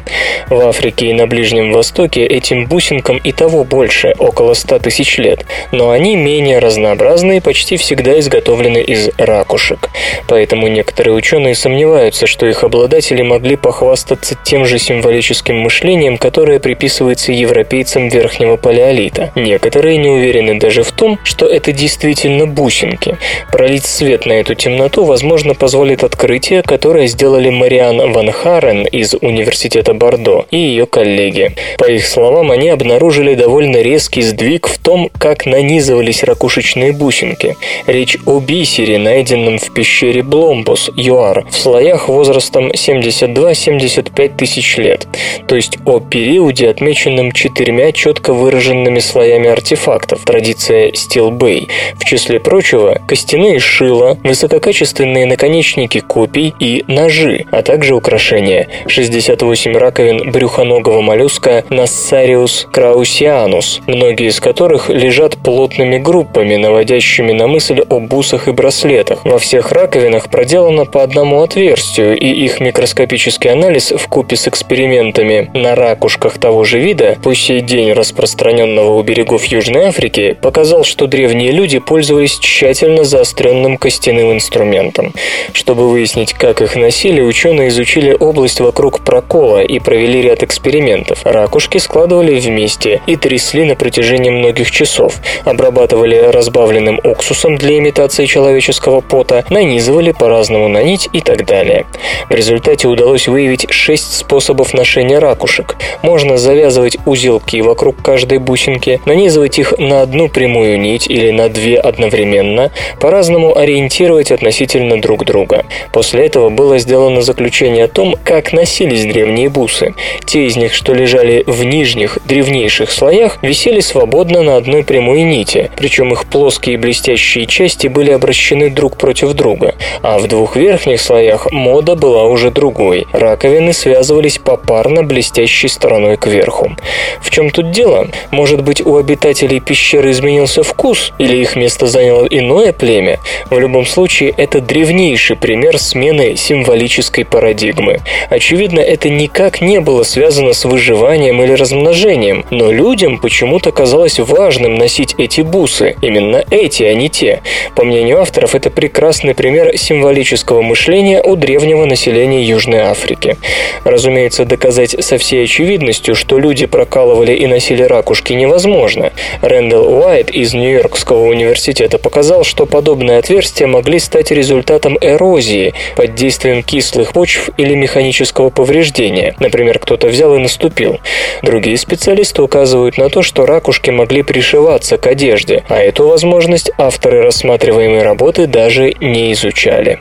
[0.50, 5.46] В Африке и на Ближнем Востоке этим бусинкам и того больше, около 100 тысяч лет,
[5.72, 9.90] но они менее разнообразны и почти всегда изготовлены из ракушек.
[10.28, 17.32] Поэтому некоторые ученые сомневаются, что их обладатели могли похвастаться тем же символическим мышлением, которое приписывается
[17.32, 19.32] европейцам Верхнего Палеолита.
[19.36, 23.18] Некоторые не уверены даже в том, что это действительно бусинки.
[23.52, 29.94] Пролить свет на эту темноту, возможно, позволит открытие, которое сделали Мариан Ван Харен из Университета
[29.94, 31.56] Бордо и ее коллеги.
[31.78, 37.58] По их словам, они обнаружили довольно резкий сдвиг в том, как нанизывать нанизывались ракушечные бусинки.
[37.88, 45.08] Речь о бисере, найденном в пещере Бломбус, ЮАР, в слоях возрастом 72-75 тысяч лет,
[45.48, 51.68] то есть о периоде, отмеченном четырьмя четко выраженными слоями артефактов, традиция Стилбей.
[51.96, 58.68] В числе прочего, костяные шила, высококачественные наконечники копий и ножи, а также украшения.
[58.86, 67.46] 68 раковин брюхоногого моллюска Нассариус краусианус, многие из которых лежат плотно плотными группами, наводящими на
[67.46, 69.24] мысль о бусах и браслетах.
[69.26, 75.52] Во всех раковинах проделано по одному отверстию, и их микроскопический анализ в купе с экспериментами
[75.54, 81.06] на ракушках того же вида, по сей день распространенного у берегов Южной Африки, показал, что
[81.06, 85.14] древние люди пользовались тщательно заостренным костяным инструментом.
[85.54, 91.24] Чтобы выяснить, как их носили, ученые изучили область вокруг прокола и провели ряд экспериментов.
[91.24, 95.18] Ракушки складывали вместе и трясли на протяжении многих часов,
[95.52, 101.86] обрабатывали разбавленным уксусом для имитации человеческого пота, нанизывали по-разному на нить и так далее.
[102.30, 105.76] В результате удалось выявить шесть способов ношения ракушек.
[106.02, 111.78] Можно завязывать узелки вокруг каждой бусинки, нанизывать их на одну прямую нить или на две
[111.78, 115.66] одновременно, по-разному ориентировать относительно друг друга.
[115.92, 119.94] После этого было сделано заключение о том, как носились древние бусы.
[120.26, 125.41] Те из них, что лежали в нижних, древнейших слоях, висели свободно на одной прямой нити,
[125.42, 131.02] нити, причем их плоские блестящие части были обращены друг против друга, а в двух верхних
[131.02, 133.08] слоях мода была уже другой.
[133.12, 136.76] Раковины связывались попарно блестящей стороной кверху.
[137.22, 138.08] В чем тут дело?
[138.32, 143.20] Может быть, у обитателей пещеры изменился вкус, или их место заняло иное племя?
[143.50, 148.02] В любом случае, это древнейший пример смены символической парадигмы.
[148.30, 154.76] Очевидно, это никак не было связано с выживанием или размножением, но людям почему-то казалось важным
[154.76, 155.96] носить эти эти бусы.
[156.02, 157.42] Именно эти, а не те.
[157.76, 163.38] По мнению авторов, это прекрасный пример символического мышления у древнего населения Южной Африки.
[163.86, 169.14] Разумеется, доказать со всей очевидностью, что люди прокалывали и носили ракушки, невозможно.
[169.42, 176.62] Рэндалл Уайт из Нью-Йоркского университета показал, что подобные отверстия могли стать результатом эрозии под действием
[176.62, 179.36] кислых почв или механического повреждения.
[179.40, 181.00] Например, кто-то взял и наступил.
[181.42, 187.22] Другие специалисты указывают на то, что ракушки могли пришиваться к одежде а эту возможность авторы
[187.22, 190.00] рассматриваемой работы даже не изучали.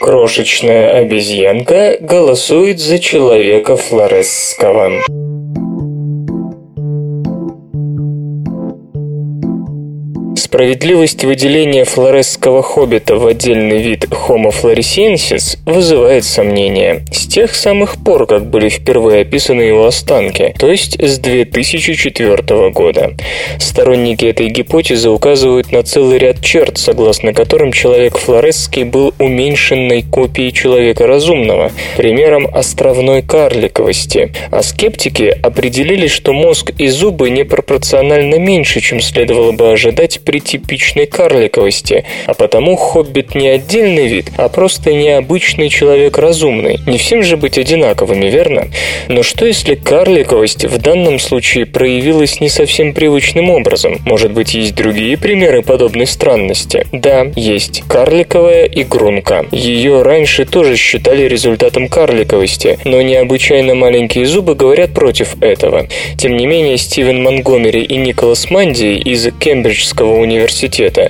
[0.00, 4.92] Крошечная обезьянка голосует за человека флоресского.
[10.54, 17.04] Справедливость выделения флоресского хоббита в отдельный вид Homo floresiensis вызывает сомнения.
[17.12, 23.16] С тех самых пор, как были впервые описаны его останки, то есть с 2004 года.
[23.58, 30.52] Сторонники этой гипотезы указывают на целый ряд черт, согласно которым человек флоресский был уменьшенной копией
[30.52, 34.32] человека разумного, примером островной карликовости.
[34.52, 41.06] А скептики определили, что мозг и зубы непропорционально меньше, чем следовало бы ожидать при типичной
[41.06, 46.78] карликовости, а потому хоббит не отдельный вид, а просто необычный человек разумный.
[46.86, 48.68] Не всем же быть одинаковыми, верно?
[49.08, 53.98] Но что если карликовость в данном случае проявилась не совсем привычным образом?
[54.04, 56.86] Может быть, есть другие примеры подобной странности?
[56.92, 57.82] Да, есть.
[57.88, 59.44] Карликовая игрунка.
[59.50, 65.86] Ее раньше тоже считали результатом карликовости, но необычайно маленькие зубы говорят против этого.
[66.18, 70.33] Тем не менее, Стивен Монгомери и Николас Манди из Кембриджского университета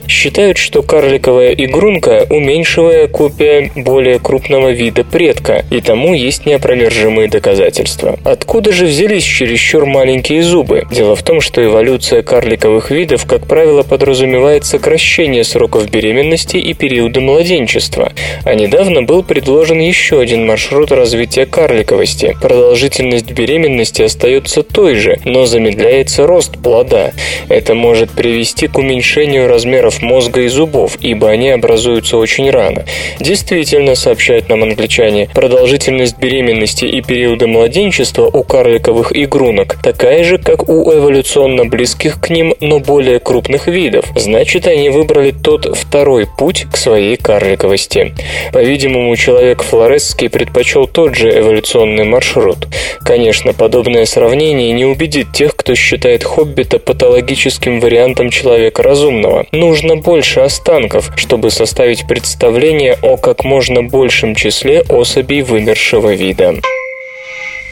[0.09, 8.19] считают, что карликовая игрунка– уменьшивая копия более крупного вида предка, и тому есть неопровержимые доказательства.
[8.25, 10.85] Откуда же взялись чересчур маленькие зубы?
[10.91, 17.21] Дело в том, что эволюция карликовых видов, как правило, подразумевает сокращение сроков беременности и периода
[17.21, 18.13] младенчества.
[18.45, 22.37] А недавно был предложен еще один маршрут развития карликовости.
[22.41, 27.13] Продолжительность беременности остается той же, но замедляется рост плода.
[27.49, 32.85] Это может привести к уменьшению уменьшению размеров мозга и зубов, ибо они образуются очень рано.
[33.21, 40.69] Действительно, сообщают нам англичане, продолжительность беременности и периода младенчества у карликовых игрунок такая же, как
[40.69, 44.07] у эволюционно близких к ним, но более крупных видов.
[44.17, 48.15] Значит, они выбрали тот второй путь к своей карликовости.
[48.53, 52.67] По-видимому, человек флоресский предпочел тот же эволюционный маршрут.
[53.05, 59.45] Конечно, подобное сравнение не убедит тех, кто считает хоббита патологическим вариантом человека разумного.
[59.51, 66.55] Нужно больше останков, чтобы составить представление о как можно большем числе особей вымершего вида.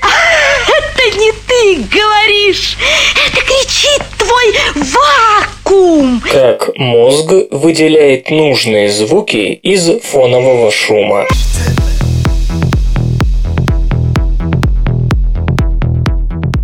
[0.02, 2.76] Это не ты говоришь,
[3.24, 6.20] это кричит твой вакуум.
[6.28, 11.26] Как мозг выделяет нужные звуки из фонового шума.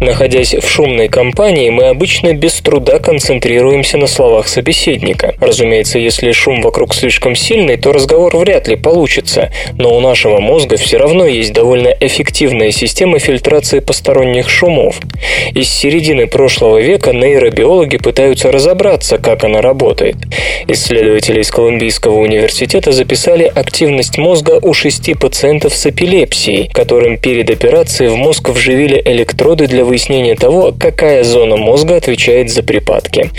[0.00, 5.34] Находясь в шумной компании, мы обычно без труда концентрируемся на словах собеседника.
[5.40, 10.76] Разумеется, если шум вокруг слишком сильный, то разговор вряд ли получится, но у нашего мозга
[10.76, 15.00] все равно есть довольно эффективная система фильтрации посторонних шумов.
[15.52, 20.14] Из середины прошлого века нейробиологи пытаются разобраться, как она работает.
[20.68, 28.10] Исследователи из Колумбийского университета записали активность мозга у шести пациентов с эпилепсией, которым перед операцией
[28.10, 33.30] в мозг вживили электроды для выяснения того, какая зона мозга отвечает за припадки.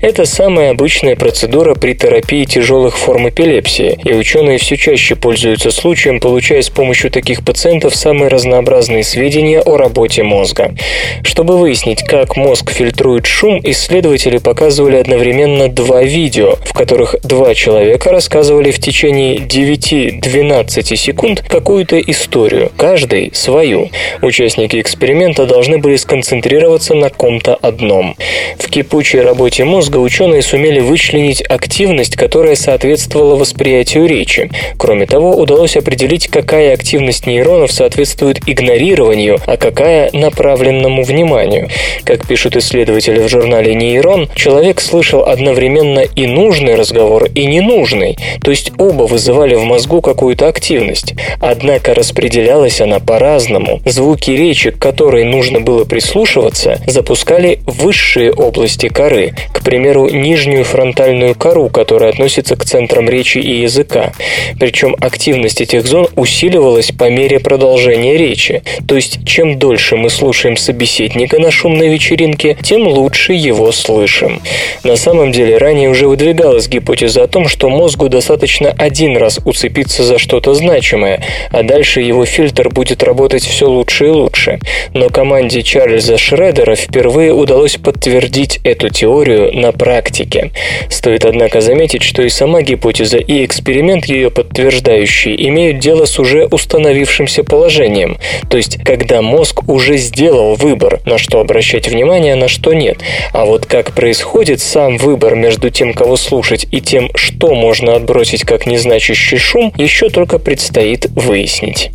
[0.00, 6.20] Это самая обычная процедура при терапии тяжелых форм эпилепсии, и ученые все чаще пользуются случаем,
[6.20, 10.74] получая с помощью таких пациентов самые разнообразные сведения о работе мозга.
[11.22, 18.10] Чтобы выяснить, как мозг фильтрует шум, исследователи показывали одновременно два видео, в которых два человека
[18.10, 23.90] рассказывали в течение 9-12 секунд какую-то историю, каждый свою.
[24.20, 28.16] Участники эксперимента должны были сконцентрироваться на ком-то одном.
[28.58, 34.50] В кипучей работе мозга ученые сумели вычленить активность, которая соответствовала восприятию речи.
[34.78, 41.68] Кроме того, удалось определить, какая активность нейронов соответствует игнорированию, а какая– направленному вниманию.
[42.04, 48.50] Как пишут исследователи в журнале «Нейрон», человек слышал одновременно и нужный разговор, и ненужный, то
[48.50, 51.14] есть оба вызывали в мозгу какую-то активность.
[51.40, 53.80] Однако распределялась она по-разному.
[53.84, 60.64] Звуки речи, к которой нужно было было прислушиваться, запускали высшие области коры, к примеру, нижнюю
[60.64, 64.12] фронтальную кору, которая относится к центрам речи и языка.
[64.58, 68.62] Причем активность этих зон усиливалась по мере продолжения речи.
[68.86, 74.40] То есть, чем дольше мы слушаем собеседника на шумной вечеринке, тем лучше его слышим.
[74.84, 80.04] На самом деле, ранее уже выдвигалась гипотеза о том, что мозгу достаточно один раз уцепиться
[80.04, 84.58] за что-то значимое, а дальше его фильтр будет работать все лучше и лучше.
[84.94, 90.50] Но команде Чарльза Шредера впервые удалось подтвердить эту теорию на практике.
[90.90, 96.44] Стоит, однако, заметить, что и сама гипотеза, и эксперимент ее подтверждающий имеют дело с уже
[96.44, 98.18] установившимся положением,
[98.50, 102.98] то есть когда мозг уже сделал выбор, на что обращать внимание, а на что нет.
[103.32, 108.42] А вот как происходит сам выбор между тем, кого слушать, и тем, что можно отбросить
[108.42, 111.90] как незначащий шум, еще только предстоит выяснить.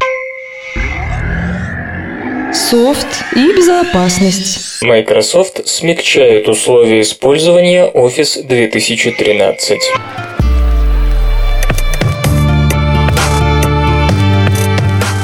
[2.58, 4.82] Софт и безопасность.
[4.82, 9.80] Microsoft смягчает условия использования Office 2013.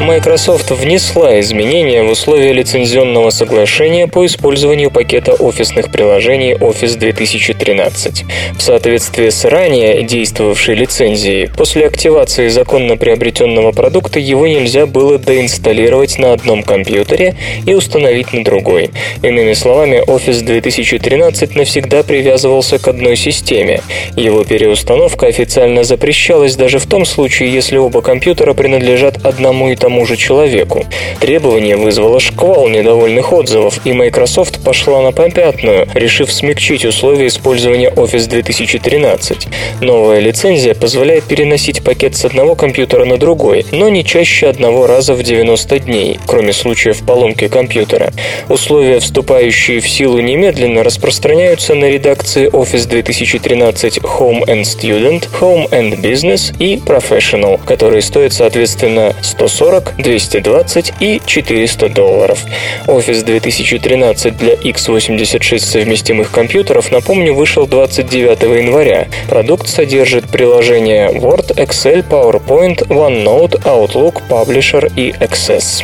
[0.03, 8.25] Microsoft внесла изменения в условия лицензионного соглашения по использованию пакета офисных приложений Office 2013.
[8.57, 16.19] В соответствии с ранее действовавшей лицензией, после активации законно приобретенного продукта его нельзя было доинсталлировать
[16.19, 18.89] на одном компьютере и установить на другой.
[19.21, 23.79] Иными словами, Office 2013 навсегда привязывался к одной системе.
[24.17, 29.92] Его переустановка официально запрещалась даже в том случае, если оба компьютера принадлежат одному и тому
[30.05, 30.85] же человеку.
[31.19, 38.27] Требование вызвало шквал недовольных отзывов, и Microsoft пошла на попятную, решив смягчить условия использования Office
[38.27, 39.47] 2013.
[39.81, 45.13] Новая лицензия позволяет переносить пакет с одного компьютера на другой, но не чаще одного раза
[45.13, 48.11] в 90 дней, кроме случаев поломки компьютера.
[48.49, 56.01] Условия, вступающие в силу немедленно, распространяются на редакции Office 2013 Home and Student, Home and
[56.01, 62.39] Business и Professional, которые стоят соответственно 140, 220 и 400 долларов.
[62.87, 69.07] Office 2013 для x86 совместимых компьютеров, напомню, вышел 29 января.
[69.29, 75.83] Продукт содержит приложения Word, Excel, PowerPoint, OneNote, Outlook, Publisher и Access.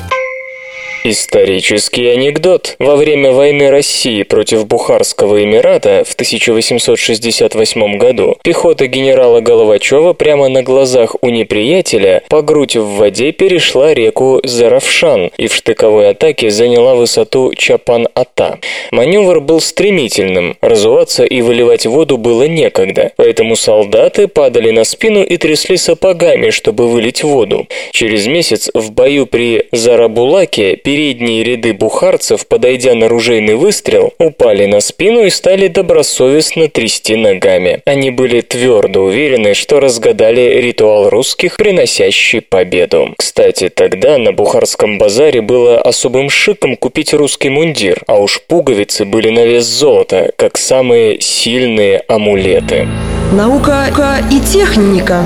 [1.12, 2.76] Исторический анекдот.
[2.78, 10.62] Во время войны России против Бухарского Эмирата в 1868 году пехота генерала Головачева прямо на
[10.62, 16.93] глазах у неприятеля по грудь в воде перешла реку Заравшан и в штыковой атаке заняла
[16.93, 18.60] высоту Чапан-Ата.
[18.91, 25.38] Маневр был стремительным, разуваться и выливать воду было некогда, поэтому солдаты падали на спину и
[25.38, 27.66] трясли сапогами, чтобы вылить воду.
[27.93, 34.82] Через месяц в бою при Зарабулаке передние ряды бухарцев, подойдя на ружейный выстрел, упали на
[34.82, 37.82] спину и стали добросовестно трясти ногами.
[37.86, 43.14] Они были твердо уверены, что разгадали ритуал русских, приносящий победу.
[43.18, 49.30] Кстати, тогда на Бухарском базаре было особым шиком купить русский мундир, а уж пуговицы были
[49.30, 52.89] на вес золота, как самые сильные амулеты.
[53.32, 55.24] Наука и техника.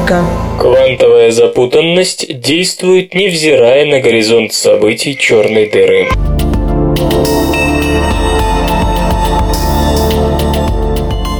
[0.59, 6.09] Квантовая запутанность действует невзирая на горизонт событий черной дыры.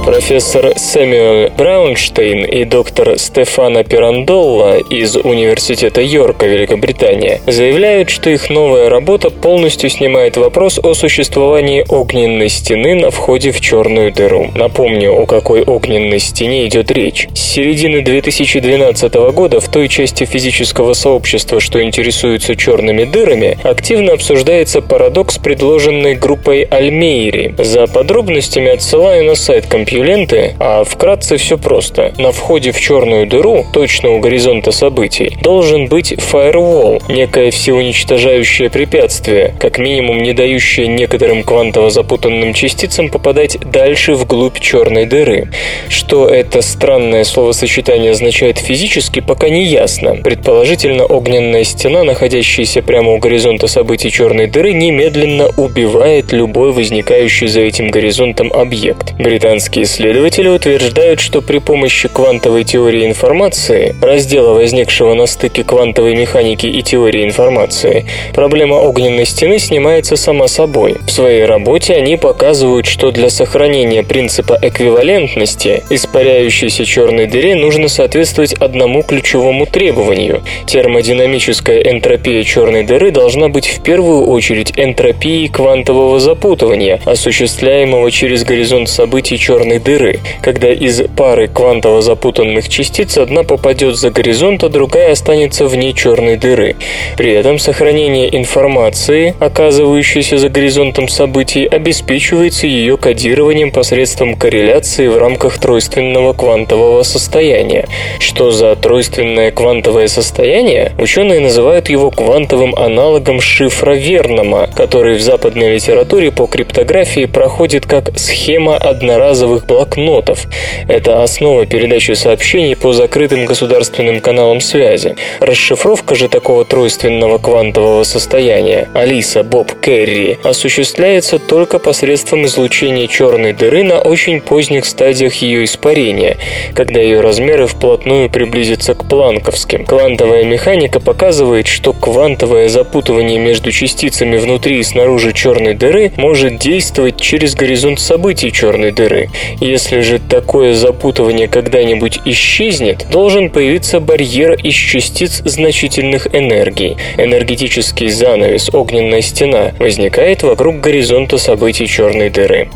[0.04, 8.90] Профессор Сэмюэл Браунштейн и доктор Стефана Пирандолла из Университета Йорка, Великобритания, заявляют, что их новая
[8.90, 14.50] работа полностью снимает вопрос о существовании огненной стены на входе в черную дыру.
[14.54, 17.26] Напомню, о какой огненной стене идет речь.
[17.32, 24.82] С середины 2012 года в той части физического сообщества, что интересуется черными дырами, активно обсуждается
[24.82, 27.54] парадокс, предложенный группой Альмейри.
[27.56, 32.12] За подробностями отсылаю на сайт компьютера ленты, а вкратце все просто.
[32.18, 39.54] На входе в черную дыру, точно у горизонта событий, должен быть фаервол, некое всеуничтожающее препятствие,
[39.58, 45.48] как минимум не дающее некоторым квантово запутанным частицам попадать дальше вглубь черной дыры.
[45.88, 50.16] Что это странное словосочетание означает физически, пока не ясно.
[50.16, 57.60] Предположительно, огненная стена, находящаяся прямо у горизонта событий черной дыры, немедленно убивает любой возникающий за
[57.60, 59.14] этим горизонтом объект.
[59.18, 66.66] Британские исследователи утверждают, что при помощи квантовой теории информации, раздела, возникшего на стыке квантовой механики
[66.66, 70.96] и теории информации, проблема огненной стены снимается сама собой.
[71.06, 78.54] В своей работе они показывают, что для сохранения принципа эквивалентности испаряющейся черной дыре нужно соответствовать
[78.54, 80.42] одному ключевому требованию.
[80.66, 88.88] Термодинамическая энтропия черной дыры должна быть в первую очередь энтропией квантового запутывания, осуществляемого через горизонт
[88.88, 94.68] событий черной черной дыры, когда из пары квантово запутанных частиц одна попадет за горизонт, а
[94.68, 96.76] другая останется вне черной дыры.
[97.16, 105.58] При этом сохранение информации, оказывающейся за горизонтом событий, обеспечивается ее кодированием посредством корреляции в рамках
[105.58, 107.86] тройственного квантового состояния.
[108.18, 110.92] Что за тройственное квантовое состояние?
[110.98, 118.10] Ученые называют его квантовым аналогом шифра Вернома, который в западной литературе по криптографии проходит как
[118.18, 120.46] схема одноразовых блокнотов.
[120.88, 125.16] Это основа передачи сообщений по закрытым государственным каналам связи.
[125.40, 133.82] Расшифровка же такого тройственного квантового состояния Алиса Боб Керри осуществляется только посредством излучения черной дыры
[133.82, 136.36] на очень поздних стадиях ее испарения,
[136.74, 139.84] когда ее размеры вплотную приблизятся к планковским.
[139.84, 147.20] Квантовая механика показывает, что квантовое запутывание между частицами внутри и снаружи черной дыры может действовать
[147.20, 149.28] через горизонт событий черной дыры.
[149.60, 156.96] Если же такое запутывание когда-нибудь исчезнет, должен появиться барьер из частиц значительных энергий.
[157.16, 162.68] Энергетический занавес, огненная стена, возникает вокруг горизонта событий черной дыры.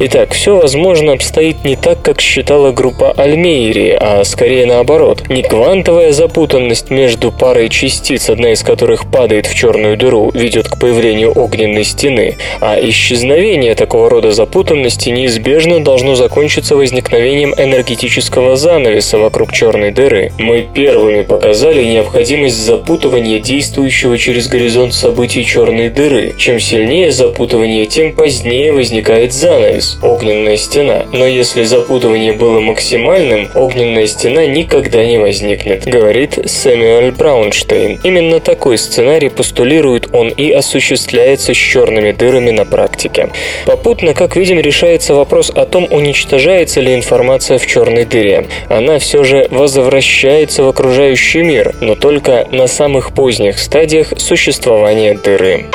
[0.00, 5.28] Итак, все, возможно, обстоит не так, как считала группа Альмейри, а скорее наоборот.
[5.28, 10.78] Не квантовая запутанность между парой частиц, одна из которых падает в черную дыру, ведет к
[10.80, 19.52] появлению огненной стены, а исчезновение такого рода запутанности неизбежно должно закончиться возникновением энергетического занавеса вокруг
[19.52, 20.32] черной дыры.
[20.38, 26.34] Мы первыми показали необходимость запутывания, действующего через горизонт событий черной дыры.
[26.36, 31.04] Чем сильнее запутывание, тем позднее возникает занавес, огненная стена.
[31.12, 38.00] Но если запутывание было максимальным, огненная стена никогда не возникнет, говорит Сэмюэль Браунштейн.
[38.02, 43.30] Именно такой сценарий постулирует он и осуществляется с черными дырами на практике.
[43.66, 48.46] Попутно, как видим, решается вопрос о том, уничтожается ли информация в черной дыре.
[48.68, 55.66] Она все же возвращается в окружающий мир, но только на самых поздних стадиях существования дыры.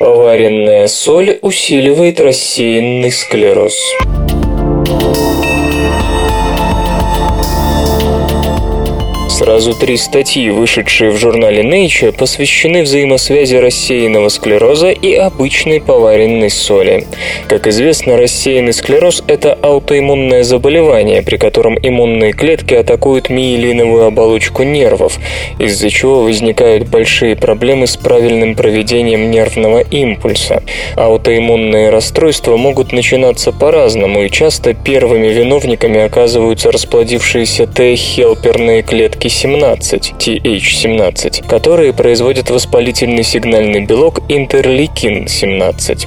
[0.00, 3.76] Поваренная соль усиливает рассеянный склероз.
[9.38, 17.06] Сразу три статьи, вышедшие в журнале Nature, посвящены взаимосвязи рассеянного склероза и обычной поваренной соли.
[17.46, 25.20] Как известно, рассеянный склероз– это аутоиммунное заболевание, при котором иммунные клетки атакуют миелиновую оболочку нервов,
[25.60, 30.64] из-за чего возникают большие проблемы с правильным проведением нервного импульса.
[30.96, 41.46] Аутоиммунные расстройства могут начинаться по-разному, и часто первыми виновниками оказываются расплодившиеся Т-хелперные клетки 17, TH17,
[41.46, 46.06] которые производят воспалительный сигнальный белок интерлейкин-17.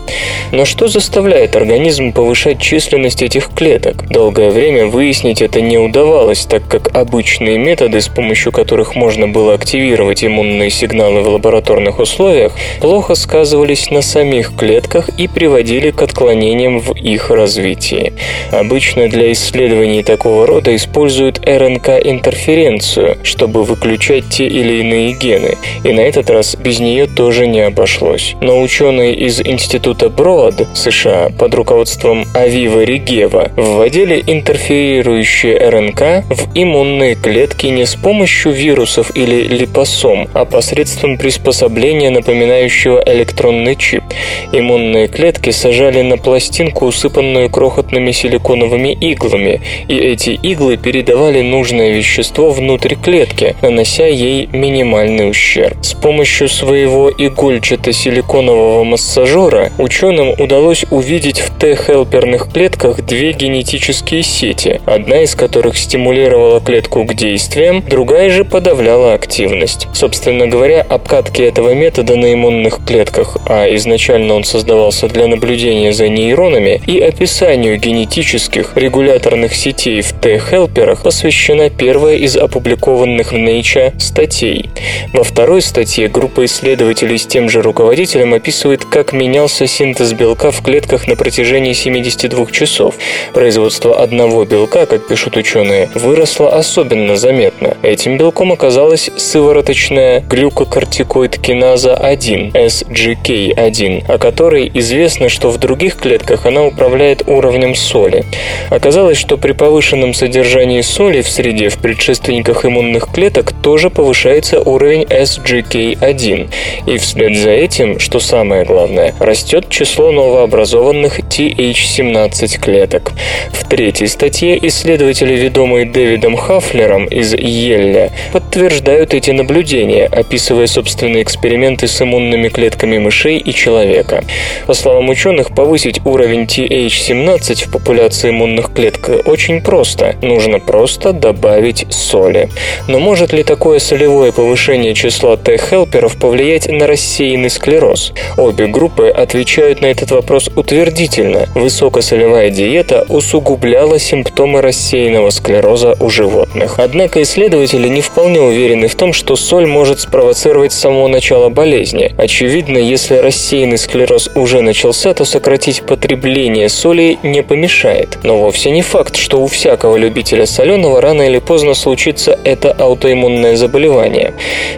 [0.52, 4.08] Но что заставляет организм повышать численность этих клеток?
[4.10, 9.54] Долгое время выяснить это не удавалось, так как обычные методы, с помощью которых можно было
[9.54, 16.80] активировать иммунные сигналы в лабораторных условиях, плохо сказывались на самих клетках и приводили к отклонениям
[16.80, 18.14] в их развитии.
[18.52, 26.02] Обычно для исследований такого рода используют РНК-интерференцию, чтобы выключать те или иные гены, и на
[26.02, 28.36] этот раз без нее тоже не обошлось.
[28.42, 37.16] Но ученые из Института Броад, США, под руководством Авива Ригева, вводили интерферирующие РНК в иммунные
[37.16, 44.04] клетки не с помощью вирусов или липосом, а посредством приспособления, напоминающего электронный чип.
[44.52, 52.52] Иммунные клетки сажали на пластинку, усыпанную крохотными силиконовыми иглами, и эти иглы передавали нужное вещество
[52.52, 55.78] внутрь клетки, нанося ей минимальный ущерб.
[55.82, 65.24] С помощью своего игольчато-силиконового массажера ученым удалось увидеть в Т-хелперных клетках две генетические сети, одна
[65.24, 69.88] из которых стимулировала клетку к действиям, другая же подавляла активность.
[69.94, 76.08] Собственно говоря, обкатки этого метода на иммунных клетках, а изначально он создавался для наблюдения за
[76.08, 84.70] нейронами, и описанию генетических регуляторных сетей в Т-хелперах посвящена первая из опубликованных в Nature статей.
[85.14, 90.62] Во второй статье группа исследователей с тем же руководителем описывает, как менялся синтез белка в
[90.62, 92.96] клетках на протяжении 72 часов.
[93.34, 97.78] Производство одного белка, как пишут ученые, выросло особенно заметно.
[97.82, 106.64] Этим белком оказалась сывороточная глюкокортикоид-киназа 1, SGK1, о которой известно, что в других клетках она
[106.66, 108.26] управляет уровнем соли.
[108.70, 114.60] Оказалось, что при повышенном содержании соли в среде в предшественниках иммунных иммунных клеток тоже повышается
[114.60, 116.50] уровень SGK1.
[116.88, 123.14] И вслед за этим, что самое главное, растет число новообразованных TH17 клеток.
[123.52, 131.88] В третьей статье исследователи, ведомые Дэвидом Хафлером из Йелля, подтверждают эти наблюдения, описывая собственные эксперименты
[131.88, 134.24] с иммунными клетками мышей и человека.
[134.66, 140.16] По словам ученых, повысить уровень TH17 в популяции иммунных клеток очень просто.
[140.22, 142.50] Нужно просто добавить соли.
[142.88, 148.14] Но может ли такое солевое повышение числа Т-хелперов повлиять на рассеянный склероз?
[148.38, 151.48] Обе группы отвечают на этот вопрос утвердительно.
[151.56, 156.80] Высокосолевая диета усугубляла симптомы рассеянного склероза у животных.
[156.80, 162.14] Однако исследователи не вполне уверены в том, что соль может спровоцировать с самого начала болезни.
[162.18, 168.20] Очевидно, если рассеянный склероз уже начался, то сократить потребление соли не помешает.
[168.24, 173.56] Но вовсе не факт, что у всякого любителя соленого рано или поздно случится это аутоиммунное
[173.56, 174.34] заболевание.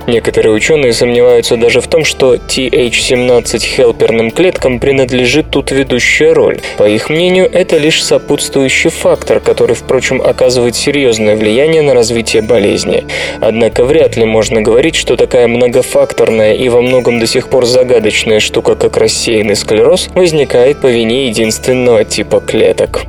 [0.08, 6.62] Некоторые ученые сомневаются даже в том, что TH17 хелперным клеткам принадлежит тут ведущая роль.
[6.78, 13.06] По их мнению, это лишь сопутствующий фактор, который, впрочем, оказывает серьезное влияние на развитие болезни.
[13.42, 18.40] Однако вряд ли можно говорить, что такая многофакторная и во многом до сих пор загадочная
[18.40, 23.02] штука, как рассеянный склероз, возникает по вине единственного типа клеток.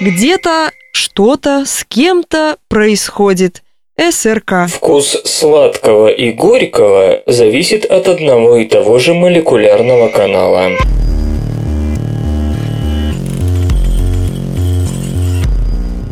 [0.00, 3.62] Где-то что-то с кем-то происходит.
[3.98, 4.68] СРК.
[4.68, 10.70] Вкус сладкого и горького зависит от одного и того же молекулярного канала.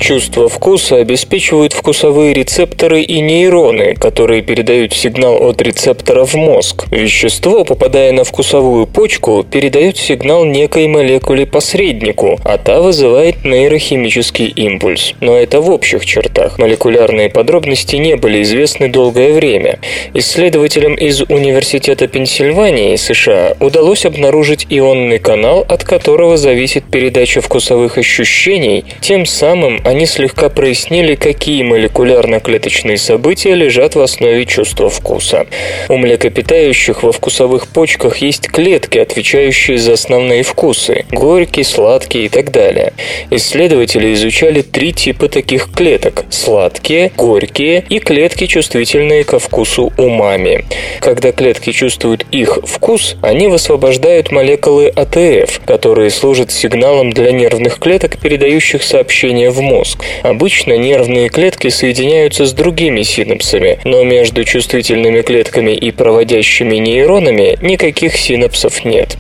[0.07, 6.85] Чувство вкуса обеспечивают вкусовые рецепторы и нейроны, которые передают сигнал от рецептора в мозг.
[6.93, 15.15] Вещество, попадая на вкусовую почку, передает сигнал некой молекуле-посреднику, а та вызывает нейрохимический импульс.
[15.21, 16.57] Но это в общих чертах.
[16.61, 19.81] Молекулярные подробности не были известны долгое время.
[20.15, 28.85] Исследователям из Университета Пенсильвании, США, удалось обнаружить ионный канал, от которого зависит передача вкусовых ощущений,
[29.01, 35.47] тем самым они слегка прояснили, какие молекулярно-клеточные события лежат в основе чувства вкуса.
[35.89, 42.51] У млекопитающих во вкусовых почках есть клетки, отвечающие за основные вкусы– горький, сладкий и так
[42.51, 42.93] далее.
[43.31, 50.65] Исследователи изучали три типа таких клеток– сладкие, горькие и клетки, чувствительные ко вкусу умами.
[51.01, 58.19] Когда клетки чувствуют их вкус, они высвобождают молекулы АТФ, которые служат сигналом для нервных клеток,
[58.19, 60.03] передающих сообщения в мозг мозг.
[60.23, 68.17] Обычно нервные клетки соединяются с другими синапсами, но между чувствительными клетками и проводящими нейронами никаких
[68.17, 69.17] синапсов нет.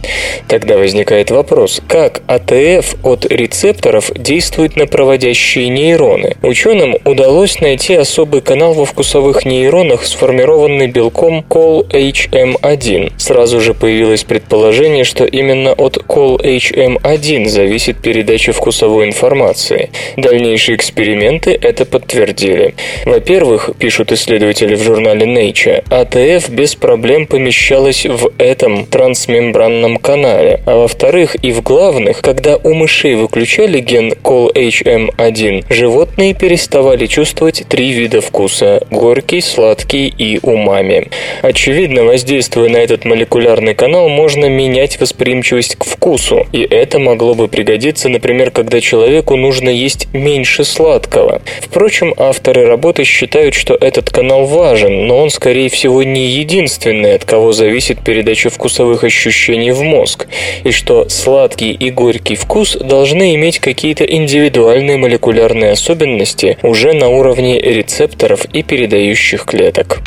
[0.48, 6.36] Тогда возникает вопрос, как АТФ от рецепторов действует на проводящие нейроны?
[6.42, 13.12] Ученым удалось найти особый канал во вкусовых нейронах, сформированный белком CALHM1.
[13.18, 19.90] Сразу же появилось предположение, что именно от CALHM1 зависит передача вкусовой информации.
[20.16, 22.76] Дальнейшие Дальнейшие эксперименты это подтвердили.
[23.04, 30.60] Во-первых, пишут исследователи в журнале Nature, АТФ без проблем помещалась в этом трансмембранном канале.
[30.64, 37.90] А во-вторых, и в главных, когда у мышей выключали ген COL-HM1, животные переставали чувствовать три
[37.90, 41.08] вида вкуса– горький, сладкий и умами.
[41.42, 47.48] Очевидно, воздействуя на этот молекулярный канал, можно менять восприимчивость к вкусу, и это могло бы
[47.48, 51.40] пригодиться, например, когда человеку нужно есть меньше меньше сладкого.
[51.62, 57.24] Впрочем, авторы работы считают, что этот канал важен, но он, скорее всего, не единственный, от
[57.24, 60.26] кого зависит передача вкусовых ощущений в мозг,
[60.64, 67.58] и что сладкий и горький вкус должны иметь какие-то индивидуальные молекулярные особенности уже на уровне
[67.58, 70.00] рецепторов и передающих клеток.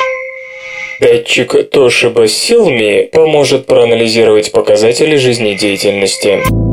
[1.00, 6.69] Датчик Toshiba Silmi поможет проанализировать показатели жизнедеятельности.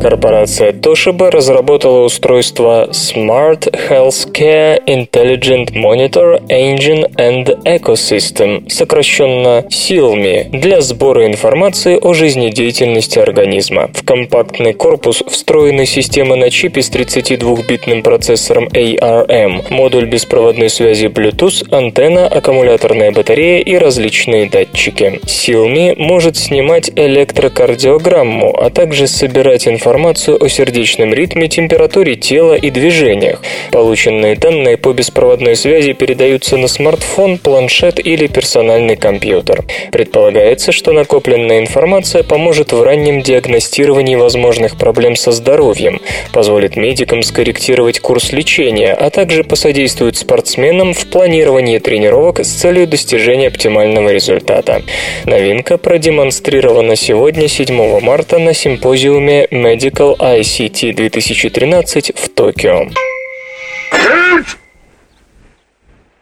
[0.00, 11.26] Корпорация Toshiba разработала устройство Smart Healthcare Intelligent Monitor Engine and Ecosystem, сокращенно SILMI, для сбора
[11.26, 13.90] информации о жизнедеятельности организма.
[13.92, 21.74] В компактный корпус встроены системы на чипе с 32-битным процессором ARM, модуль беспроводной связи Bluetooth,
[21.74, 25.20] антенна, аккумуляторная батарея и различные датчики.
[25.24, 32.68] SILMI может снимать электрокардиограмму, а также собирать информацию информацию о сердечном ритме, температуре тела и
[32.70, 33.40] движениях.
[33.72, 39.64] Полученные данные по беспроводной связи передаются на смартфон, планшет или персональный компьютер.
[39.90, 46.02] Предполагается, что накопленная информация поможет в раннем диагностировании возможных проблем со здоровьем,
[46.34, 53.48] позволит медикам скорректировать курс лечения, а также посодействует спортсменам в планировании тренировок с целью достижения
[53.48, 54.82] оптимального результата.
[55.24, 59.48] Новинка продемонстрирована сегодня, 7 марта, на симпозиуме
[59.78, 62.88] Medical ICT 2013 в Токио.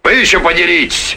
[0.02, 1.16] Вы еще подеритесь,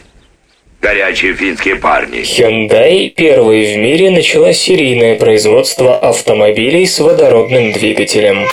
[0.80, 2.22] горячие финские парни.
[2.22, 8.48] Hyundai первой в мире начала серийное производство автомобилей с водородным двигателем.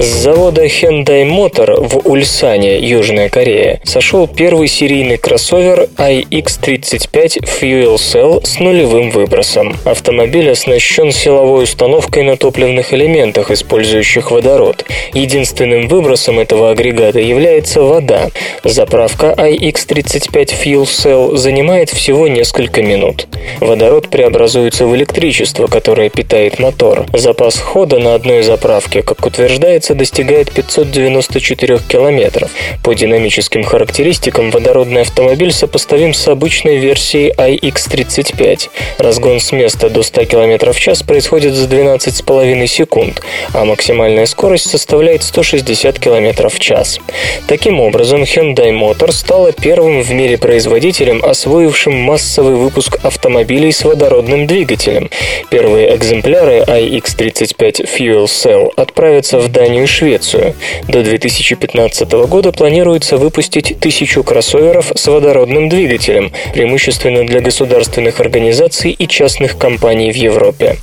[0.00, 8.42] С завода Hyundai Motor в Ульсане, Южная Корея, сошел первый серийный кроссовер iX35 Fuel Cell
[8.42, 9.76] с нулевым выбросом.
[9.84, 14.86] Автомобиль оснащен силовой установкой на топливных элементах, использующих водород.
[15.12, 18.30] Единственным выбросом этого агрегата является вода.
[18.64, 23.26] Заправка iX35 Fuel Cell занимает всего несколько минут.
[23.60, 27.04] Водород преобразуется в электричество, которое питает мотор.
[27.12, 32.50] Запас хода на одной заправке, как утверждается, достигает 594 километров.
[32.82, 38.70] По динамическим характеристикам водородный автомобиль сопоставим с обычной версией iX35.
[38.98, 43.22] Разгон с места до 100 км в час происходит за 12,5 секунд,
[43.52, 47.00] а максимальная скорость составляет 160 км в час.
[47.46, 54.46] Таким образом, Hyundai Motor стала первым в мире производителем, освоившим массовый выпуск автомобилей с водородным
[54.46, 55.10] двигателем.
[55.50, 60.54] Первые экземпляры iX35 Fuel Cell отправятся в Данию и Швецию.
[60.88, 69.08] До 2015 года планируется выпустить тысячу кроссоверов с водородным двигателем, преимущественно для государственных организаций и
[69.08, 70.76] частных компаний в Европе.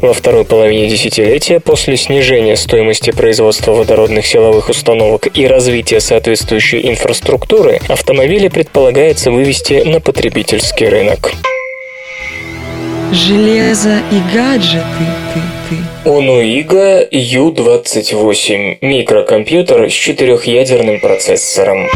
[0.00, 7.80] Во второй половине десятилетия после снижения стоимости производства водородных силовых установок и развития соответствующей инфраструктуры,
[7.88, 11.32] автомобили предполагается вывести на потребительский рынок.
[13.12, 14.84] Железо и гаджеты,
[15.34, 16.08] ты, ты.
[16.08, 21.88] Онуига U28– микрокомпьютер с четырехъядерным процессором.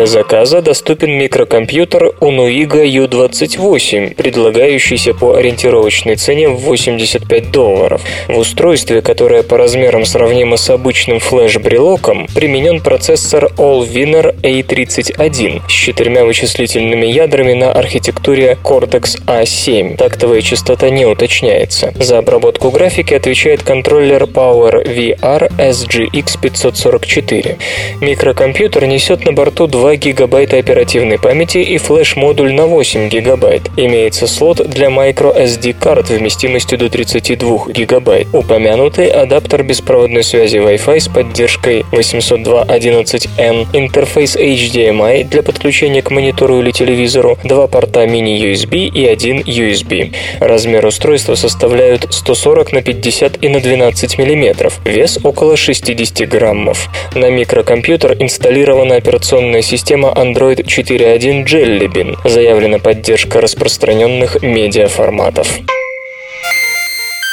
[0.00, 8.00] Для заказа доступен микрокомпьютер Unuiga U28, предлагающийся по ориентировочной цене в 85 долларов.
[8.26, 16.24] В устройстве, которое по размерам сравнимо с обычным флеш-брелоком, применен процессор Allwinner A31 с четырьмя
[16.24, 19.98] вычислительными ядрами на архитектуре Cortex A7.
[19.98, 21.92] Тактовая частота не уточняется.
[21.96, 27.58] За обработку графики отвечает контроллер Power VR SGX 544.
[28.00, 33.62] Микрокомпьютер несет на борту 2 гигабайта оперативной памяти и флеш-модуль на 8 гигабайт.
[33.76, 38.28] Имеется слот для microSD карт вместимостью до 32 гигабайт.
[38.32, 46.70] Упомянутый адаптер беспроводной связи Wi-Fi с поддержкой 802.11n, интерфейс HDMI для подключения к монитору или
[46.70, 50.14] телевизору, два порта мини-USB и один USB.
[50.38, 56.88] Размер устройства составляют 140 на 50 и на 12 мм, вес около 60 граммов.
[57.16, 59.79] На микрокомпьютер инсталлирована операционная система
[60.14, 62.16] Android 4.1 Jelly Bean.
[62.28, 65.60] Заявлена поддержка распространенных медиаформатов.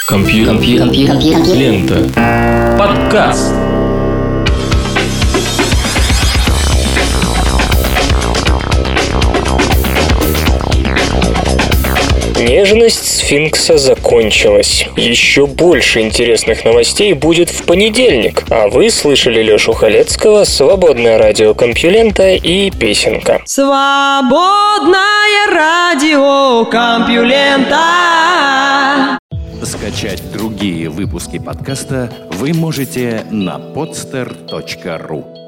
[0.07, 0.55] Компьютер.
[1.53, 2.77] Лента.
[2.79, 3.53] Подкаст.
[12.39, 14.85] Нежность сфинкса закончилась.
[14.95, 18.43] Еще больше интересных новостей будет в понедельник.
[18.49, 23.41] А вы слышали Лешу Халецкого, Свободное радио Компьюлента и Песенка.
[23.45, 24.97] Свободное
[25.51, 27.79] радио Компьюлента.
[29.63, 35.46] Скачать другие выпуски подкаста вы можете на podster.ru